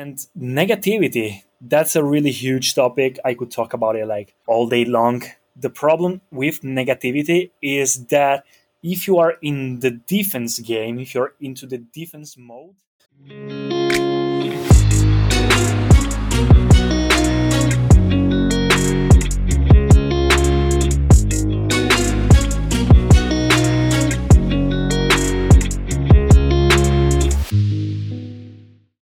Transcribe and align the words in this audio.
And 0.00 0.16
negativity, 0.34 1.42
that's 1.60 1.94
a 1.94 2.02
really 2.02 2.30
huge 2.30 2.74
topic. 2.74 3.18
I 3.22 3.34
could 3.34 3.50
talk 3.50 3.74
about 3.74 3.96
it 3.96 4.06
like 4.06 4.34
all 4.46 4.66
day 4.66 4.86
long. 4.86 5.24
The 5.56 5.68
problem 5.68 6.22
with 6.30 6.62
negativity 6.62 7.50
is 7.60 8.06
that 8.06 8.44
if 8.82 9.06
you 9.06 9.18
are 9.18 9.34
in 9.42 9.80
the 9.80 9.90
defense 9.90 10.58
game, 10.58 10.98
if 10.98 11.14
you're 11.14 11.34
into 11.38 11.66
the 11.66 11.76
defense 11.76 12.38
mode, 12.38 12.76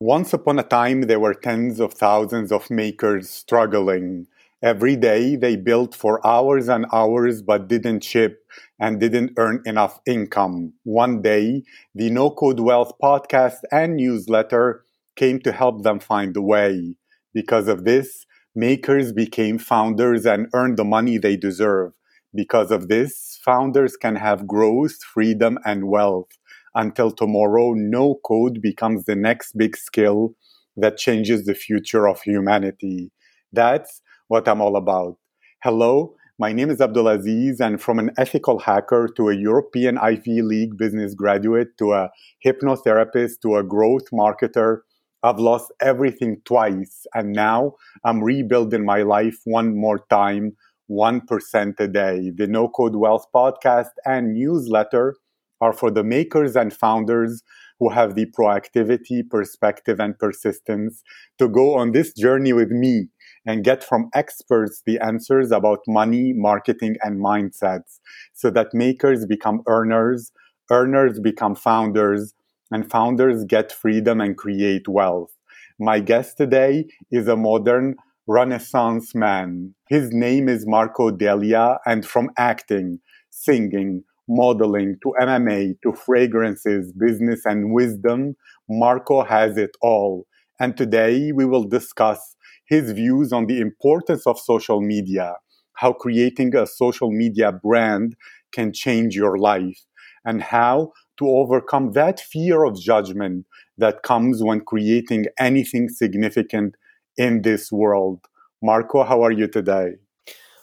Once 0.05 0.33
upon 0.33 0.59
a 0.59 0.63
time, 0.63 1.03
there 1.03 1.21
were 1.21 1.33
tens 1.33 1.79
of 1.79 1.93
thousands 1.93 2.51
of 2.51 2.69
makers 2.69 3.29
struggling. 3.29 4.27
Every 4.61 4.97
day, 4.97 5.37
they 5.37 5.55
built 5.55 5.95
for 5.95 6.19
hours 6.27 6.67
and 6.67 6.85
hours 6.91 7.41
but 7.41 7.69
didn't 7.69 8.03
ship 8.03 8.45
and 8.77 8.99
didn't 8.99 9.31
earn 9.37 9.61
enough 9.65 10.01
income. 10.05 10.73
One 10.83 11.21
day, 11.21 11.63
the 11.95 12.09
No 12.09 12.31
Code 12.31 12.59
Wealth 12.59 12.91
podcast 13.01 13.59
and 13.71 13.95
newsletter 13.95 14.83
came 15.15 15.39
to 15.39 15.53
help 15.53 15.83
them 15.83 16.01
find 16.01 16.35
a 16.35 16.41
way. 16.41 16.97
Because 17.33 17.69
of 17.69 17.85
this, 17.85 18.25
makers 18.53 19.13
became 19.13 19.57
founders 19.57 20.25
and 20.25 20.47
earned 20.53 20.75
the 20.75 20.83
money 20.83 21.17
they 21.17 21.37
deserve. 21.37 21.93
Because 22.35 22.71
of 22.71 22.89
this, 22.89 23.39
founders 23.41 23.95
can 23.95 24.17
have 24.17 24.47
growth, 24.47 25.01
freedom, 25.01 25.59
and 25.63 25.87
wealth 25.87 26.27
until 26.75 27.11
tomorrow, 27.11 27.73
no 27.73 28.19
code 28.25 28.61
becomes 28.61 29.05
the 29.05 29.15
next 29.15 29.57
big 29.57 29.77
skill 29.77 30.35
that 30.77 30.97
changes 30.97 31.45
the 31.45 31.53
future 31.53 32.07
of 32.07 32.21
humanity. 32.21 33.11
That's 33.51 34.01
what 34.27 34.47
I'm 34.47 34.61
all 34.61 34.75
about. 34.75 35.17
Hello, 35.63 36.15
my 36.39 36.51
name 36.51 36.71
is 36.71 36.79
Abdulaziz, 36.79 37.59
and 37.59 37.81
from 37.81 37.99
an 37.99 38.11
ethical 38.17 38.59
hacker 38.59 39.07
to 39.15 39.29
a 39.29 39.35
European 39.35 39.97
Ivy 39.97 40.41
League 40.41 40.77
business 40.77 41.13
graduate 41.13 41.77
to 41.77 41.93
a 41.93 42.09
hypnotherapist 42.45 43.41
to 43.43 43.57
a 43.57 43.63
growth 43.63 44.09
marketer, 44.11 44.79
I've 45.21 45.39
lost 45.39 45.71
everything 45.79 46.41
twice, 46.43 47.05
and 47.13 47.31
now 47.31 47.75
I'm 48.03 48.23
rebuilding 48.23 48.83
my 48.83 49.03
life 49.03 49.37
one 49.45 49.77
more 49.77 50.03
time, 50.09 50.57
1% 50.89 51.79
a 51.79 51.87
day. 51.87 52.31
The 52.35 52.47
No 52.47 52.67
Code 52.67 52.95
Wealth 52.95 53.27
podcast 53.33 53.91
and 54.05 54.33
newsletter 54.33 55.15
are 55.63 55.73
for 55.73 55.89
the 55.89 56.03
makers 56.03 56.57
and 56.57 56.73
founders 56.73 57.41
who 57.79 57.89
have 57.89 58.15
the 58.15 58.25
proactivity, 58.37 59.27
perspective, 59.27 59.97
and 59.99 60.19
persistence 60.19 61.01
to 61.39 61.47
go 61.47 61.75
on 61.75 61.93
this 61.93 62.13
journey 62.13 62.51
with 62.51 62.69
me 62.69 63.07
and 63.45 63.63
get 63.63 63.81
from 63.83 64.09
experts 64.13 64.81
the 64.85 64.99
answers 64.99 65.51
about 65.51 65.79
money, 65.87 66.33
marketing, 66.33 66.95
and 67.01 67.21
mindsets 67.21 67.99
so 68.33 68.49
that 68.49 68.73
makers 68.73 69.25
become 69.25 69.61
earners, 69.67 70.31
earners 70.69 71.19
become 71.19 71.55
founders, 71.55 72.33
and 72.69 72.89
founders 72.91 73.45
get 73.45 73.71
freedom 73.71 74.19
and 74.19 74.37
create 74.37 74.87
wealth. 74.87 75.31
My 75.79 75.99
guest 75.99 76.37
today 76.37 76.85
is 77.09 77.27
a 77.27 77.37
modern 77.37 77.95
Renaissance 78.27 79.15
man. 79.15 79.75
His 79.89 80.09
name 80.11 80.49
is 80.49 80.65
Marco 80.67 81.11
Delia, 81.11 81.79
and 81.85 82.05
from 82.05 82.29
acting, 82.37 82.99
singing, 83.29 84.03
modeling 84.27 84.97
to 85.03 85.13
MMA 85.19 85.75
to 85.83 85.93
fragrances, 85.93 86.91
business, 86.93 87.41
and 87.45 87.73
wisdom, 87.73 88.35
Marco 88.69 89.23
has 89.23 89.57
it 89.57 89.71
all. 89.81 90.25
And 90.59 90.77
today 90.77 91.31
we 91.31 91.45
will 91.45 91.63
discuss 91.63 92.35
his 92.65 92.91
views 92.91 93.33
on 93.33 93.47
the 93.47 93.59
importance 93.59 94.25
of 94.25 94.39
social 94.39 94.81
media, 94.81 95.35
how 95.73 95.93
creating 95.93 96.55
a 96.55 96.65
social 96.65 97.11
media 97.11 97.51
brand 97.51 98.15
can 98.51 98.71
change 98.71 99.15
your 99.15 99.37
life, 99.37 99.79
and 100.25 100.41
how 100.41 100.91
to 101.17 101.27
overcome 101.27 101.91
that 101.91 102.19
fear 102.19 102.63
of 102.63 102.79
judgment 102.79 103.45
that 103.77 104.03
comes 104.03 104.41
when 104.43 104.61
creating 104.61 105.25
anything 105.39 105.89
significant 105.89 106.75
in 107.17 107.41
this 107.41 107.71
world. 107.71 108.25
Marco, 108.61 109.03
how 109.03 109.21
are 109.23 109.31
you 109.31 109.47
today? 109.47 109.95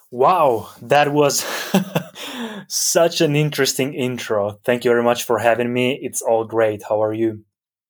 Wow, 0.09 0.69
that 0.81 1.13
was 1.13 1.45
such 2.67 3.21
an 3.21 3.35
interesting 3.35 3.93
intro. 3.93 4.59
Thank 4.63 4.85
you 4.85 4.91
very 4.91 5.03
much 5.03 5.23
for 5.23 5.39
having 5.39 5.73
me. 5.73 5.99
It's 6.01 6.21
all 6.21 6.45
great. 6.45 6.83
How 6.87 7.01
are 7.01 7.13
you? 7.13 7.43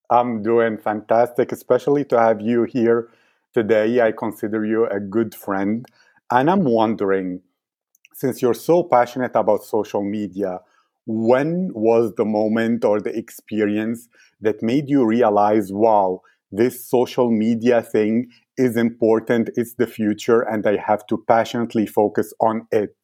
I'm 0.09 0.43
doing 0.43 0.77
fantastic, 0.77 1.51
especially 1.51 2.05
to 2.05 2.19
have 2.19 2.41
you 2.41 2.63
here 2.63 3.09
today. 3.53 4.01
I 4.01 4.11
consider 4.11 4.65
you 4.65 4.85
a 4.87 4.99
good 4.99 5.33
friend. 5.33 5.85
And 6.29 6.49
I'm 6.49 6.63
wondering, 6.63 7.41
since 8.13 8.41
you're 8.41 8.53
so 8.53 8.83
passionate 8.83 9.35
about 9.35 9.63
social 9.63 10.03
media, 10.03 10.59
when 11.05 11.71
was 11.73 12.13
the 12.15 12.25
moment 12.25 12.85
or 12.85 12.99
the 13.01 13.15
experience 13.17 14.07
that 14.39 14.61
made 14.61 14.89
you 14.89 15.05
realize, 15.05 15.71
wow, 15.73 16.21
this 16.51 16.85
social 16.85 17.31
media 17.31 17.81
thing 17.81 18.29
is 18.57 18.75
important, 18.77 19.49
it's 19.55 19.73
the 19.75 19.87
future, 19.87 20.41
and 20.41 20.67
I 20.67 20.77
have 20.77 21.07
to 21.07 21.23
passionately 21.27 21.85
focus 21.85 22.33
on 22.39 22.67
it? 22.71 22.95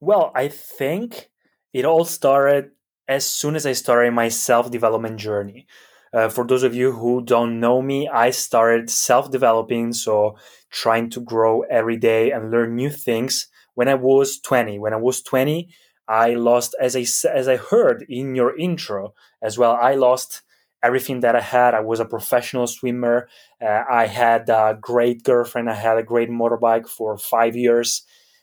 Well, 0.00 0.32
I 0.34 0.48
think 0.48 1.30
it 1.72 1.84
all 1.84 2.04
started 2.04 2.70
as 3.08 3.26
soon 3.26 3.56
as 3.56 3.66
I 3.66 3.72
started 3.72 4.12
my 4.12 4.28
self 4.28 4.70
development 4.70 5.18
journey. 5.18 5.66
Uh, 6.12 6.28
for 6.28 6.44
those 6.46 6.62
of 6.64 6.74
you 6.74 6.92
who 6.92 7.22
don't 7.22 7.60
know 7.60 7.80
me, 7.82 8.08
I 8.08 8.30
started 8.30 8.90
self 8.90 9.30
developing, 9.30 9.92
so 9.92 10.36
trying 10.70 11.10
to 11.10 11.20
grow 11.20 11.62
every 11.62 11.96
day 11.96 12.30
and 12.30 12.50
learn 12.50 12.74
new 12.76 12.90
things 12.90 13.48
when 13.74 13.88
I 13.88 13.94
was 13.94 14.40
20. 14.40 14.78
When 14.78 14.92
I 14.92 14.96
was 14.96 15.22
20, 15.22 15.68
I 16.08 16.34
lost, 16.34 16.74
as 16.80 16.96
I, 16.96 17.04
as 17.28 17.46
I 17.48 17.56
heard 17.56 18.04
in 18.08 18.34
your 18.34 18.56
intro 18.58 19.14
as 19.42 19.58
well, 19.58 19.72
I 19.80 19.94
lost 19.94 20.42
everything 20.82 21.20
that 21.20 21.36
I 21.36 21.40
had. 21.40 21.74
I 21.74 21.80
was 21.80 22.00
a 22.00 22.04
professional 22.04 22.66
swimmer. 22.66 23.28
Uh, 23.62 23.84
I 23.88 24.06
had 24.06 24.48
a 24.48 24.76
great 24.80 25.22
girlfriend. 25.22 25.68
I 25.70 25.74
had 25.74 25.98
a 25.98 26.02
great 26.02 26.30
motorbike 26.30 26.88
for 26.88 27.16
five 27.18 27.54
years. 27.54 28.02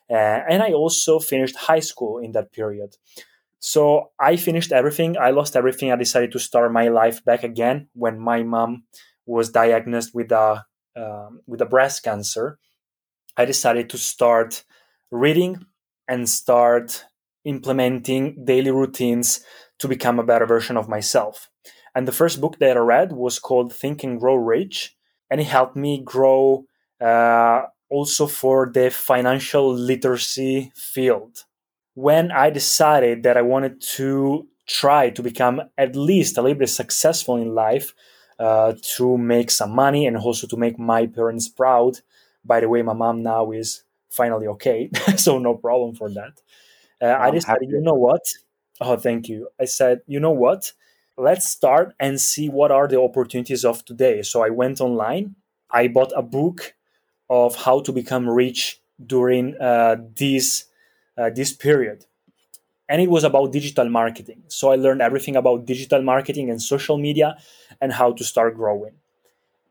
Uh, 0.10 0.42
and 0.50 0.64
I 0.64 0.72
also 0.72 1.20
finished 1.20 1.56
high 1.56 1.82
school 1.82 2.20
in 2.20 2.32
that 2.32 2.52
period. 2.52 2.96
So 3.60 4.12
I 4.20 4.36
finished 4.38 4.72
everything. 4.72 5.18
I 5.18 5.32
lost 5.32 5.56
everything. 5.56 5.92
I 5.92 5.96
decided 5.96 6.32
to 6.34 6.40
start 6.40 6.72
my 6.72 6.88
life 6.88 7.24
back 7.26 7.44
again 7.44 7.90
when 7.94 8.20
my 8.20 8.44
mom 8.44 8.84
was 9.26 9.50
diagnosed 9.50 10.14
with 10.14 10.32
a 10.32 10.66
um, 10.96 11.42
with 11.46 11.62
a 11.62 11.66
breast 11.66 12.04
cancer. 12.04 12.58
I 13.36 13.46
decided 13.46 13.90
to 13.92 13.98
start 13.98 14.64
reading 15.12 15.66
and 16.08 16.28
start 16.28 17.06
implementing 17.44 18.44
daily 18.46 18.72
routines 18.72 19.42
to 19.80 19.88
become 19.88 20.20
a 20.20 20.24
better 20.24 20.46
version 20.46 20.78
of 20.78 20.90
myself. 20.90 21.50
And 21.94 22.08
the 22.08 22.12
first 22.12 22.42
book 22.42 22.60
that 22.60 22.78
I 22.78 22.80
read 22.80 23.12
was 23.12 23.40
called 23.40 23.74
Think 23.74 24.04
and 24.04 24.20
Grow 24.20 24.36
Rich, 24.36 24.96
and 25.30 25.42
it 25.42 25.46
helped 25.46 25.76
me 25.76 26.02
grow 26.04 26.66
uh, 27.02 27.64
also 27.90 28.28
for 28.28 28.70
the 28.74 28.90
financial 28.90 29.74
literacy 29.74 30.72
field. 30.76 31.46
When 31.94 32.32
I 32.32 32.50
decided 32.50 33.24
that 33.24 33.38
I 33.38 33.42
wanted 33.42 33.82
to 33.96 34.48
try 34.68 35.10
to 35.10 35.24
become 35.24 35.62
at 35.78 35.96
least 35.96 36.38
a 36.38 36.42
little 36.42 36.58
bit 36.60 36.70
successful 36.70 37.38
in 37.38 37.56
life, 37.56 37.94
uh, 38.40 38.74
to 38.84 39.18
make 39.18 39.50
some 39.52 39.72
money 39.72 40.06
and 40.06 40.18
also 40.18 40.48
to 40.48 40.58
make 40.58 40.78
my 40.78 41.08
parents 41.08 41.48
proud. 41.48 42.00
By 42.46 42.60
the 42.60 42.70
way, 42.70 42.82
my 42.82 42.94
mom 42.94 43.24
now 43.24 43.52
is 43.52 43.84
finally 44.10 44.48
okay, 44.48 44.90
so 45.18 45.40
no 45.40 45.56
problem 45.56 45.96
for 45.96 46.10
that. 46.12 46.42
Uh, 47.02 47.16
I 47.20 47.32
decided, 47.32 47.64
happy. 47.64 47.68
you 47.68 47.82
know 47.82 47.94
what? 47.94 48.22
Oh, 48.80 48.96
thank 48.96 49.28
you. 49.28 49.50
I 49.60 49.66
said, 49.66 50.02
you 50.08 50.20
know 50.20 50.32
what? 50.32 50.72
Let's 51.18 51.48
start 51.50 51.96
and 52.00 52.22
see 52.22 52.48
what 52.48 52.72
are 52.72 52.88
the 52.88 53.02
opportunities 53.02 53.66
of 53.66 53.84
today. 53.84 54.22
So 54.22 54.44
I 54.44 54.50
went 54.50 54.82
online. 54.82 55.36
I 55.72 55.88
bought 55.88 56.14
a 56.16 56.22
book 56.22 56.76
of 57.30 57.56
how 57.56 57.82
to 57.82 57.92
become 57.92 58.30
rich 58.30 58.82
during 59.06 59.56
uh, 59.60 59.98
this 60.16 60.66
uh, 61.18 61.30
this 61.30 61.54
period. 61.54 62.06
And 62.90 63.02
it 63.02 63.10
was 63.10 63.24
about 63.24 63.52
digital 63.52 63.90
marketing. 63.90 64.44
So 64.48 64.72
i 64.72 64.76
learned 64.76 65.02
everything 65.02 65.36
about 65.36 65.66
digital 65.66 66.02
marketing 66.02 66.50
and 66.50 66.62
social 66.62 66.98
media 66.98 67.38
and 67.82 67.92
how 67.94 68.14
to 68.14 68.24
start 68.24 68.56
growing. 68.56 68.94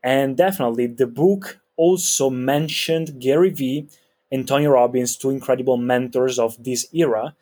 And 0.03 0.37
definitely 0.37 0.87
the 0.87 1.07
book 1.07 1.59
also 1.77 2.29
mentioned 2.29 3.19
gary 3.21 3.51
vee 3.51 3.87
and 4.31 4.47
tony 4.47 4.67
robbins 4.67 5.15
two 5.15 5.29
incredible 5.29 5.77
mentors 5.77 6.39
of 6.39 6.61
this 6.61 6.87
era 6.91 7.35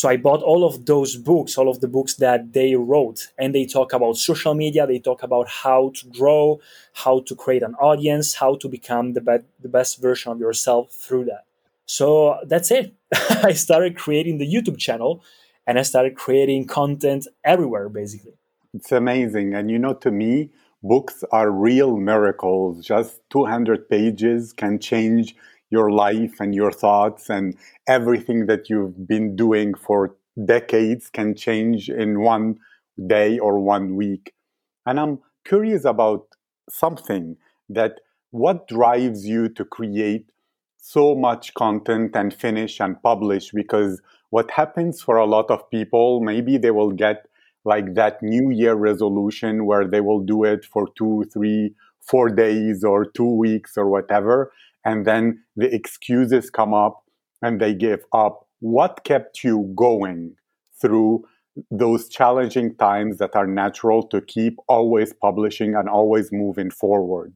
so 0.00 0.08
I 0.08 0.16
bought 0.16 0.42
all 0.42 0.64
of 0.64 0.86
those 0.86 1.14
books, 1.14 1.58
all 1.58 1.68
of 1.68 1.80
the 1.82 1.86
books 1.86 2.14
that 2.14 2.54
they 2.54 2.74
wrote, 2.74 3.28
and 3.36 3.54
they 3.54 3.66
talk 3.66 3.92
about 3.92 4.16
social 4.16 4.54
media. 4.54 4.86
They 4.86 4.98
talk 4.98 5.22
about 5.22 5.46
how 5.46 5.92
to 5.96 6.06
grow, 6.06 6.58
how 6.94 7.20
to 7.26 7.34
create 7.36 7.62
an 7.62 7.74
audience, 7.74 8.32
how 8.32 8.54
to 8.62 8.66
become 8.66 9.12
the, 9.12 9.20
be- 9.20 9.44
the 9.60 9.68
best 9.68 10.00
version 10.00 10.32
of 10.32 10.40
yourself 10.40 10.90
through 10.90 11.26
that. 11.26 11.44
So 11.84 12.38
that's 12.46 12.70
it. 12.70 12.94
I 13.44 13.52
started 13.52 13.94
creating 13.94 14.38
the 14.38 14.50
YouTube 14.50 14.78
channel 14.78 15.22
and 15.66 15.78
I 15.78 15.82
started 15.82 16.16
creating 16.16 16.66
content 16.66 17.26
everywhere, 17.44 17.90
basically. 17.90 18.38
It's 18.72 18.92
amazing. 18.92 19.52
And 19.52 19.70
you 19.70 19.78
know, 19.78 19.92
to 19.92 20.10
me, 20.10 20.48
books 20.82 21.24
are 21.30 21.50
real 21.50 21.98
miracles. 21.98 22.82
Just 22.82 23.20
200 23.28 23.90
pages 23.90 24.54
can 24.54 24.78
change 24.78 25.36
your 25.70 25.90
life 25.90 26.40
and 26.40 26.54
your 26.54 26.72
thoughts, 26.72 27.30
and 27.30 27.56
everything 27.88 28.46
that 28.46 28.68
you've 28.68 29.06
been 29.06 29.36
doing 29.36 29.74
for 29.74 30.16
decades 30.44 31.10
can 31.10 31.34
change 31.34 31.88
in 31.88 32.20
one 32.20 32.58
day 33.06 33.38
or 33.38 33.58
one 33.58 33.96
week. 33.96 34.32
And 34.86 34.98
I'm 34.98 35.20
curious 35.44 35.84
about 35.84 36.26
something 36.68 37.36
that 37.68 38.00
what 38.30 38.68
drives 38.68 39.26
you 39.26 39.48
to 39.48 39.64
create 39.64 40.30
so 40.76 41.14
much 41.14 41.54
content 41.54 42.14
and 42.14 42.32
finish 42.32 42.80
and 42.80 43.00
publish 43.02 43.50
because 43.50 44.00
what 44.30 44.50
happens 44.50 45.02
for 45.02 45.16
a 45.16 45.26
lot 45.26 45.50
of 45.50 45.68
people 45.70 46.20
maybe 46.20 46.56
they 46.56 46.70
will 46.70 46.90
get 46.90 47.26
like 47.64 47.94
that 47.94 48.22
new 48.22 48.50
year 48.50 48.74
resolution 48.74 49.66
where 49.66 49.86
they 49.86 50.00
will 50.00 50.20
do 50.20 50.44
it 50.44 50.64
for 50.64 50.88
two 50.96 51.24
three 51.32 51.74
four 52.00 52.30
days 52.30 52.82
or 52.82 53.04
two 53.04 53.30
weeks 53.30 53.76
or 53.76 53.88
whatever 53.88 54.52
and 54.84 55.06
then 55.06 55.42
the 55.56 55.72
excuses 55.74 56.50
come 56.50 56.74
up 56.74 57.04
and 57.42 57.60
they 57.60 57.74
give 57.74 58.04
up 58.12 58.46
what 58.60 59.04
kept 59.04 59.42
you 59.42 59.72
going 59.74 60.34
through 60.80 61.24
those 61.70 62.08
challenging 62.08 62.74
times 62.76 63.18
that 63.18 63.34
are 63.34 63.46
natural 63.46 64.02
to 64.02 64.20
keep 64.20 64.56
always 64.68 65.12
publishing 65.12 65.74
and 65.74 65.88
always 65.88 66.30
moving 66.32 66.70
forward 66.70 67.34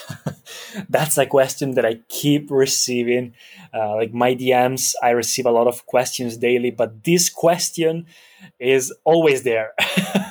that's 0.88 1.18
a 1.18 1.26
question 1.26 1.72
that 1.72 1.84
I 1.84 2.00
keep 2.08 2.50
receiving. 2.50 3.34
Uh, 3.74 3.96
like 3.96 4.12
my 4.12 4.34
DMs, 4.34 4.94
I 5.02 5.10
receive 5.10 5.46
a 5.46 5.50
lot 5.50 5.66
of 5.66 5.86
questions 5.86 6.36
daily, 6.36 6.70
but 6.70 7.04
this 7.04 7.28
question 7.28 8.06
is 8.58 8.92
always 9.04 9.42
there. 9.42 9.72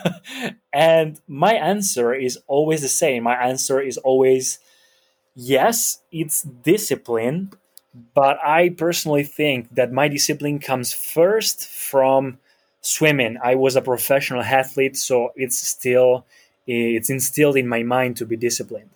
and 0.73 1.19
my 1.27 1.53
answer 1.53 2.13
is 2.13 2.37
always 2.47 2.81
the 2.81 2.87
same. 2.87 3.23
My 3.23 3.35
answer 3.35 3.79
is 3.81 3.97
always 3.97 4.59
yes, 5.35 5.99
it's 6.11 6.43
discipline, 6.43 7.51
but 8.13 8.37
I 8.43 8.69
personally 8.69 9.23
think 9.23 9.73
that 9.75 9.91
my 9.91 10.07
discipline 10.07 10.59
comes 10.59 10.93
first 10.93 11.67
from 11.67 12.39
swimming. 12.81 13.37
I 13.43 13.55
was 13.55 13.75
a 13.75 13.81
professional 13.81 14.41
athlete, 14.41 14.97
so 14.97 15.31
it's 15.35 15.57
still 15.57 16.25
it's 16.67 17.09
instilled 17.09 17.57
in 17.57 17.67
my 17.67 17.83
mind 17.83 18.17
to 18.17 18.25
be 18.25 18.37
disciplined 18.37 18.89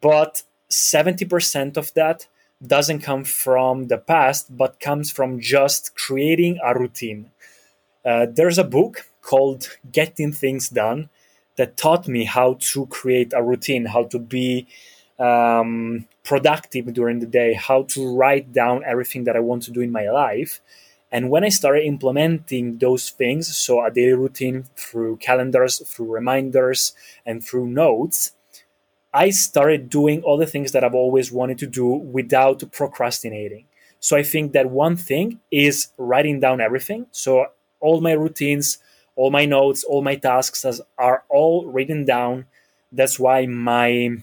but 0.00 0.42
70% 0.70 1.76
of 1.76 1.92
that 1.94 2.26
doesn't 2.66 3.00
come 3.00 3.24
from 3.24 3.88
the 3.88 3.98
past, 3.98 4.56
but 4.56 4.80
comes 4.80 5.10
from 5.10 5.40
just 5.40 5.94
creating 5.94 6.58
a 6.64 6.78
routine. 6.78 7.30
Uh, 8.04 8.26
there's 8.30 8.58
a 8.58 8.64
book 8.64 9.06
called 9.22 9.78
Getting 9.92 10.32
Things 10.32 10.68
Done 10.68 11.08
that 11.56 11.76
taught 11.76 12.08
me 12.08 12.24
how 12.24 12.56
to 12.60 12.86
create 12.86 13.32
a 13.34 13.42
routine, 13.42 13.86
how 13.86 14.04
to 14.04 14.18
be 14.18 14.66
um, 15.18 16.06
productive 16.22 16.92
during 16.92 17.20
the 17.20 17.26
day, 17.26 17.54
how 17.54 17.82
to 17.84 18.14
write 18.16 18.52
down 18.52 18.82
everything 18.84 19.24
that 19.24 19.36
I 19.36 19.40
want 19.40 19.62
to 19.64 19.70
do 19.70 19.80
in 19.80 19.92
my 19.92 20.08
life. 20.08 20.60
And 21.12 21.30
when 21.30 21.44
I 21.44 21.48
started 21.48 21.84
implementing 21.84 22.78
those 22.78 23.10
things, 23.10 23.56
so 23.56 23.84
a 23.84 23.90
daily 23.90 24.14
routine 24.14 24.64
through 24.76 25.18
calendars, 25.18 25.78
through 25.78 26.12
reminders, 26.12 26.92
and 27.24 27.44
through 27.44 27.68
notes, 27.68 28.32
I 29.12 29.30
started 29.30 29.88
doing 29.88 30.22
all 30.22 30.36
the 30.36 30.46
things 30.46 30.72
that 30.72 30.82
I've 30.82 30.94
always 30.94 31.30
wanted 31.30 31.58
to 31.58 31.68
do 31.68 31.86
without 31.86 32.64
procrastinating. 32.72 33.66
So 34.00 34.16
I 34.16 34.24
think 34.24 34.52
that 34.52 34.70
one 34.70 34.96
thing 34.96 35.38
is 35.52 35.92
writing 35.96 36.40
down 36.40 36.60
everything. 36.60 37.06
So 37.12 37.46
all 37.78 38.00
my 38.00 38.12
routines, 38.12 38.78
all 39.14 39.30
my 39.30 39.44
notes, 39.44 39.84
all 39.84 40.02
my 40.02 40.16
tasks 40.16 40.64
are 40.98 41.22
all 41.28 41.66
written 41.66 42.04
down. 42.04 42.46
That's 42.90 43.20
why 43.20 43.46
my 43.46 44.16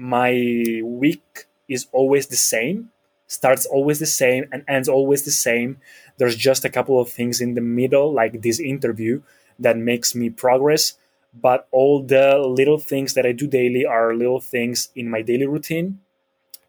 my 0.00 0.80
week 0.82 1.46
is 1.68 1.86
always 1.92 2.28
the 2.28 2.36
same, 2.36 2.90
starts 3.26 3.66
always 3.66 3.98
the 3.98 4.06
same 4.06 4.48
and 4.50 4.64
ends 4.66 4.88
always 4.88 5.24
the 5.24 5.30
same. 5.30 5.78
There's 6.16 6.36
just 6.36 6.64
a 6.64 6.70
couple 6.70 6.98
of 7.00 7.10
things 7.10 7.40
in 7.40 7.54
the 7.54 7.60
middle 7.60 8.12
like 8.12 8.42
this 8.42 8.58
interview 8.58 9.22
that 9.58 9.76
makes 9.76 10.14
me 10.14 10.30
progress 10.30 10.94
but 11.32 11.68
all 11.70 12.02
the 12.02 12.38
little 12.38 12.78
things 12.78 13.14
that 13.14 13.26
I 13.26 13.32
do 13.32 13.46
daily 13.46 13.84
are 13.84 14.14
little 14.14 14.40
things 14.40 14.88
in 14.96 15.08
my 15.08 15.22
daily 15.22 15.46
routine 15.46 16.00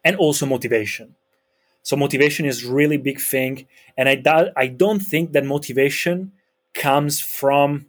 and 0.03 0.15
also 0.15 0.45
motivation. 0.45 1.15
So 1.83 1.95
motivation 1.95 2.45
is 2.45 2.63
really 2.63 2.97
big 2.97 3.19
thing 3.19 3.67
and 3.97 4.07
I 4.07 4.15
do, 4.15 4.51
I 4.55 4.67
don't 4.67 4.99
think 4.99 5.31
that 5.31 5.45
motivation 5.45 6.31
comes 6.73 7.19
from 7.19 7.87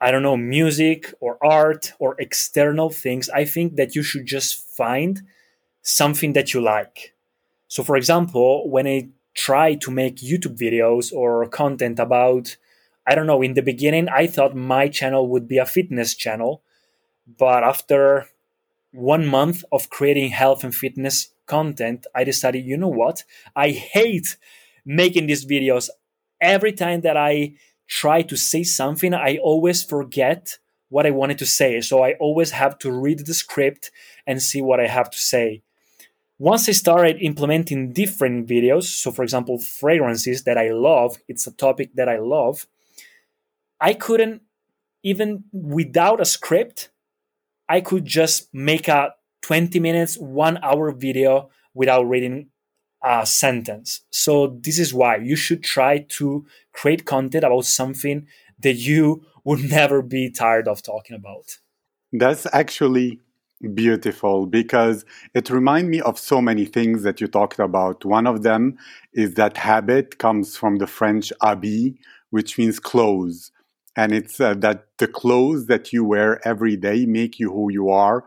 I 0.00 0.10
don't 0.10 0.22
know 0.22 0.36
music 0.36 1.12
or 1.20 1.38
art 1.44 1.92
or 1.98 2.14
external 2.20 2.90
things. 2.90 3.28
I 3.30 3.44
think 3.44 3.76
that 3.76 3.94
you 3.96 4.02
should 4.02 4.26
just 4.26 4.56
find 4.76 5.22
something 5.82 6.32
that 6.34 6.54
you 6.54 6.60
like. 6.60 7.14
So 7.68 7.82
for 7.82 7.96
example, 7.96 8.68
when 8.70 8.86
I 8.86 9.08
try 9.34 9.74
to 9.76 9.90
make 9.90 10.16
YouTube 10.16 10.58
videos 10.58 11.12
or 11.12 11.46
content 11.48 11.98
about 11.98 12.56
I 13.06 13.14
don't 13.14 13.26
know, 13.26 13.40
in 13.40 13.54
the 13.54 13.62
beginning, 13.62 14.08
I 14.10 14.26
thought 14.26 14.54
my 14.54 14.88
channel 14.88 15.28
would 15.28 15.48
be 15.48 15.56
a 15.56 15.64
fitness 15.64 16.14
channel. 16.14 16.62
But 17.38 17.64
after 17.64 18.26
one 18.92 19.26
month 19.26 19.64
of 19.72 19.90
creating 19.90 20.30
health 20.30 20.64
and 20.64 20.74
fitness 20.74 21.30
content, 21.46 22.06
I 22.14 22.24
decided, 22.24 22.64
you 22.64 22.76
know 22.76 22.88
what? 22.88 23.24
I 23.56 23.70
hate 23.70 24.36
making 24.84 25.26
these 25.26 25.46
videos. 25.46 25.88
Every 26.40 26.72
time 26.72 27.00
that 27.02 27.16
I 27.16 27.54
try 27.88 28.22
to 28.22 28.36
say 28.36 28.62
something, 28.62 29.14
I 29.14 29.38
always 29.38 29.82
forget 29.82 30.58
what 30.90 31.06
I 31.06 31.10
wanted 31.10 31.38
to 31.38 31.46
say. 31.46 31.80
So 31.80 32.02
I 32.04 32.12
always 32.20 32.52
have 32.52 32.78
to 32.80 32.92
read 32.92 33.26
the 33.26 33.34
script 33.34 33.90
and 34.26 34.42
see 34.42 34.60
what 34.60 34.80
I 34.80 34.86
have 34.86 35.10
to 35.10 35.18
say. 35.18 35.62
Once 36.38 36.68
I 36.68 36.72
started 36.72 37.16
implementing 37.20 37.92
different 37.92 38.46
videos, 38.46 38.84
so 38.84 39.10
for 39.10 39.24
example, 39.24 39.58
fragrances 39.58 40.44
that 40.44 40.56
I 40.56 40.70
love, 40.70 41.16
it's 41.26 41.46
a 41.48 41.52
topic 41.52 41.90
that 41.94 42.08
I 42.08 42.18
love, 42.18 42.68
I 43.80 43.94
couldn't 43.94 44.42
even 45.02 45.44
without 45.52 46.20
a 46.20 46.24
script, 46.24 46.90
I 47.68 47.80
could 47.80 48.04
just 48.04 48.52
make 48.54 48.86
a 48.86 49.14
20 49.42 49.80
minutes, 49.80 50.16
one 50.16 50.58
hour 50.62 50.92
video 50.92 51.50
without 51.74 52.08
reading 52.08 52.50
a 53.02 53.24
sentence. 53.26 54.02
So 54.10 54.58
this 54.60 54.78
is 54.78 54.92
why 54.92 55.16
you 55.16 55.36
should 55.36 55.62
try 55.62 55.98
to 56.10 56.46
create 56.72 57.04
content 57.04 57.44
about 57.44 57.64
something 57.64 58.26
that 58.60 58.74
you 58.74 59.24
would 59.44 59.60
never 59.70 60.02
be 60.02 60.30
tired 60.30 60.68
of 60.68 60.82
talking 60.82 61.16
about. 61.16 61.58
That's 62.12 62.46
actually 62.52 63.20
beautiful 63.74 64.46
because 64.46 65.04
it 65.34 65.50
reminds 65.50 65.90
me 65.90 66.00
of 66.00 66.18
so 66.18 66.40
many 66.40 66.64
things 66.64 67.02
that 67.02 67.20
you 67.20 67.26
talked 67.26 67.58
about. 67.58 68.04
One 68.04 68.26
of 68.26 68.42
them 68.42 68.78
is 69.12 69.34
that 69.34 69.56
habit 69.56 70.18
comes 70.18 70.56
from 70.56 70.76
the 70.76 70.86
French 70.86 71.32
habit, 71.42 71.94
which 72.30 72.56
means 72.56 72.78
clothes 72.78 73.50
and 73.98 74.12
it's 74.12 74.40
uh, 74.40 74.54
that 74.54 74.86
the 74.98 75.08
clothes 75.08 75.66
that 75.66 75.92
you 75.92 76.04
wear 76.04 76.46
every 76.46 76.76
day 76.76 77.04
make 77.04 77.40
you 77.40 77.50
who 77.50 77.68
you 77.72 77.90
are 77.90 78.24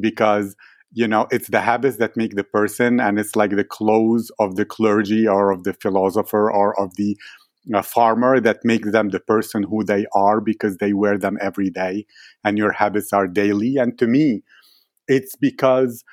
because 0.00 0.56
you 0.92 1.06
know 1.06 1.26
it's 1.30 1.48
the 1.48 1.60
habits 1.60 1.96
that 1.98 2.16
make 2.16 2.34
the 2.34 2.44
person 2.44 3.00
and 3.00 3.18
it's 3.18 3.36
like 3.36 3.50
the 3.56 3.64
clothes 3.64 4.30
of 4.38 4.56
the 4.56 4.64
clergy 4.64 5.26
or 5.26 5.50
of 5.50 5.64
the 5.64 5.72
philosopher 5.74 6.50
or 6.50 6.78
of 6.80 6.94
the 6.96 7.16
uh, 7.74 7.82
farmer 7.82 8.40
that 8.40 8.58
makes 8.64 8.90
them 8.90 9.10
the 9.10 9.20
person 9.20 9.62
who 9.62 9.84
they 9.84 10.06
are 10.14 10.40
because 10.40 10.78
they 10.78 10.92
wear 10.92 11.18
them 11.18 11.38
every 11.40 11.70
day 11.70 12.06
and 12.44 12.56
your 12.58 12.72
habits 12.72 13.12
are 13.12 13.28
daily. 13.28 13.76
And 13.76 13.98
to 13.98 14.06
me 14.06 14.42
it's 15.08 15.36
because 15.36 16.04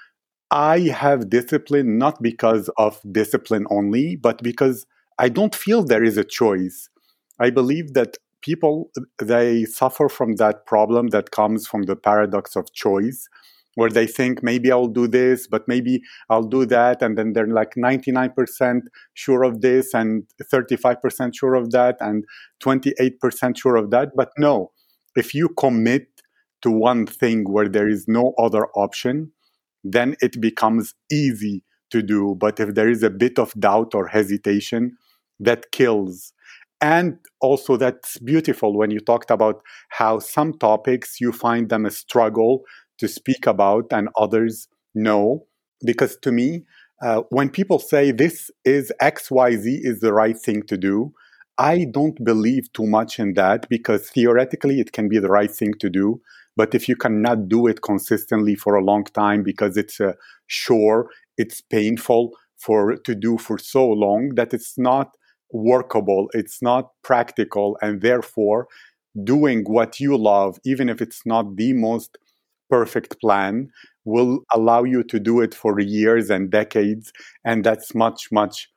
i 0.51 0.79
have 0.79 1.29
discipline 1.29 1.97
not 1.97 2.21
because 2.21 2.69
of 2.77 3.01
discipline 3.11 3.65
only 3.69 4.15
but 4.15 4.41
because 4.43 4.85
i 5.19 5.29
don't 5.29 5.55
feel 5.55 5.83
there 5.83 6.03
is 6.03 6.17
a 6.17 6.23
choice. 6.23 6.89
I 7.39 7.49
believe 7.51 7.93
that 7.93 8.17
people 8.41 8.91
they 9.21 9.65
suffer 9.65 10.09
from 10.09 10.35
that 10.35 10.65
problem 10.65 11.07
that 11.07 11.31
comes 11.31 11.67
from 11.67 11.83
the 11.83 11.95
paradox 11.95 12.55
of 12.55 12.71
choice 12.73 13.27
where 13.77 13.91
they 13.91 14.07
think 14.07 14.41
maybe 14.41 14.71
I'll 14.71 14.87
do 14.87 15.07
this, 15.07 15.45
but 15.45 15.67
maybe 15.67 16.01
I'll 16.31 16.49
do 16.57 16.65
that. 16.65 17.03
And 17.03 17.15
then 17.15 17.33
they're 17.33 17.45
like 17.45 17.75
99% 17.77 18.81
sure 19.13 19.43
of 19.43 19.61
this 19.61 19.93
and 19.93 20.23
35% 20.51 21.35
sure 21.35 21.53
of 21.53 21.69
that 21.69 21.95
and 21.99 22.25
28% 22.63 23.55
sure 23.55 23.75
of 23.75 23.91
that. 23.91 24.09
But 24.15 24.31
no, 24.35 24.71
if 25.15 25.35
you 25.35 25.49
commit 25.49 26.07
to 26.63 26.71
one 26.71 27.05
thing 27.05 27.43
where 27.43 27.69
there 27.69 27.87
is 27.87 28.05
no 28.07 28.33
other 28.39 28.65
option, 28.73 29.31
then 29.83 30.15
it 30.21 30.41
becomes 30.41 30.95
easy 31.11 31.63
to 31.91 32.01
do. 32.01 32.35
But 32.35 32.59
if 32.59 32.73
there 32.73 32.89
is 32.89 33.03
a 33.03 33.11
bit 33.11 33.37
of 33.37 33.53
doubt 33.59 33.93
or 33.93 34.07
hesitation, 34.07 34.97
that 35.39 35.71
kills 35.71 36.33
and 36.81 37.17
also 37.41 37.75
that's 37.75 38.19
beautiful 38.19 38.77
when 38.77 38.91
you 38.91 38.99
talked 38.99 39.31
about 39.31 39.61
how 39.89 40.19
some 40.19 40.53
topics 40.53 41.19
you 41.19 41.31
find 41.31 41.69
them 41.69 41.85
a 41.85 41.91
struggle 41.91 42.61
to 42.97 43.07
speak 43.07 43.47
about 43.47 43.85
and 43.91 44.09
others 44.17 44.67
know. 44.95 45.45
because 45.85 46.17
to 46.17 46.31
me 46.31 46.63
uh, 47.03 47.21
when 47.29 47.49
people 47.49 47.79
say 47.79 48.11
this 48.11 48.49
is 48.65 48.91
xyz 49.01 49.65
is 49.89 49.99
the 49.99 50.13
right 50.13 50.39
thing 50.45 50.63
to 50.63 50.77
do 50.77 51.13
i 51.59 51.85
don't 51.97 52.23
believe 52.23 52.71
too 52.73 52.87
much 52.87 53.19
in 53.19 53.33
that 53.33 53.67
because 53.69 54.09
theoretically 54.09 54.79
it 54.79 54.91
can 54.91 55.07
be 55.07 55.19
the 55.19 55.29
right 55.29 55.51
thing 55.51 55.73
to 55.79 55.89
do 55.89 56.19
But 56.55 56.73
if 56.73 56.89
you 56.89 56.95
cannot 56.95 57.47
do 57.47 57.67
it 57.67 57.81
consistently 57.81 58.55
for 58.55 58.75
a 58.75 58.83
long 58.83 59.03
time 59.05 59.43
because 59.43 59.77
it's 59.77 59.99
a 59.99 60.15
chore, 60.47 61.09
it's 61.37 61.61
painful 61.61 62.31
for 62.57 62.97
to 62.97 63.13
do 63.13 63.37
for 63.37 63.57
so 63.59 63.87
long 63.87 64.33
that 64.35 64.53
it's 64.53 64.77
not 64.77 65.15
workable, 65.51 66.29
it's 66.33 66.61
not 66.61 66.91
practical, 67.03 67.77
and 67.81 68.01
therefore 68.01 68.67
doing 69.23 69.63
what 69.65 69.99
you 69.99 70.17
love, 70.17 70.59
even 70.65 70.89
if 70.89 71.01
it's 71.01 71.25
not 71.25 71.55
the 71.57 71.73
most 71.73 72.17
perfect 72.69 73.19
plan, 73.19 73.69
will 74.05 74.39
allow 74.53 74.83
you 74.83 75.03
to 75.03 75.19
do 75.19 75.41
it 75.41 75.53
for 75.53 75.79
years 75.79 76.29
and 76.29 76.49
decades. 76.49 77.11
And 77.43 77.63
that's 77.63 77.93
much, 77.93 78.31
much, 78.31 78.69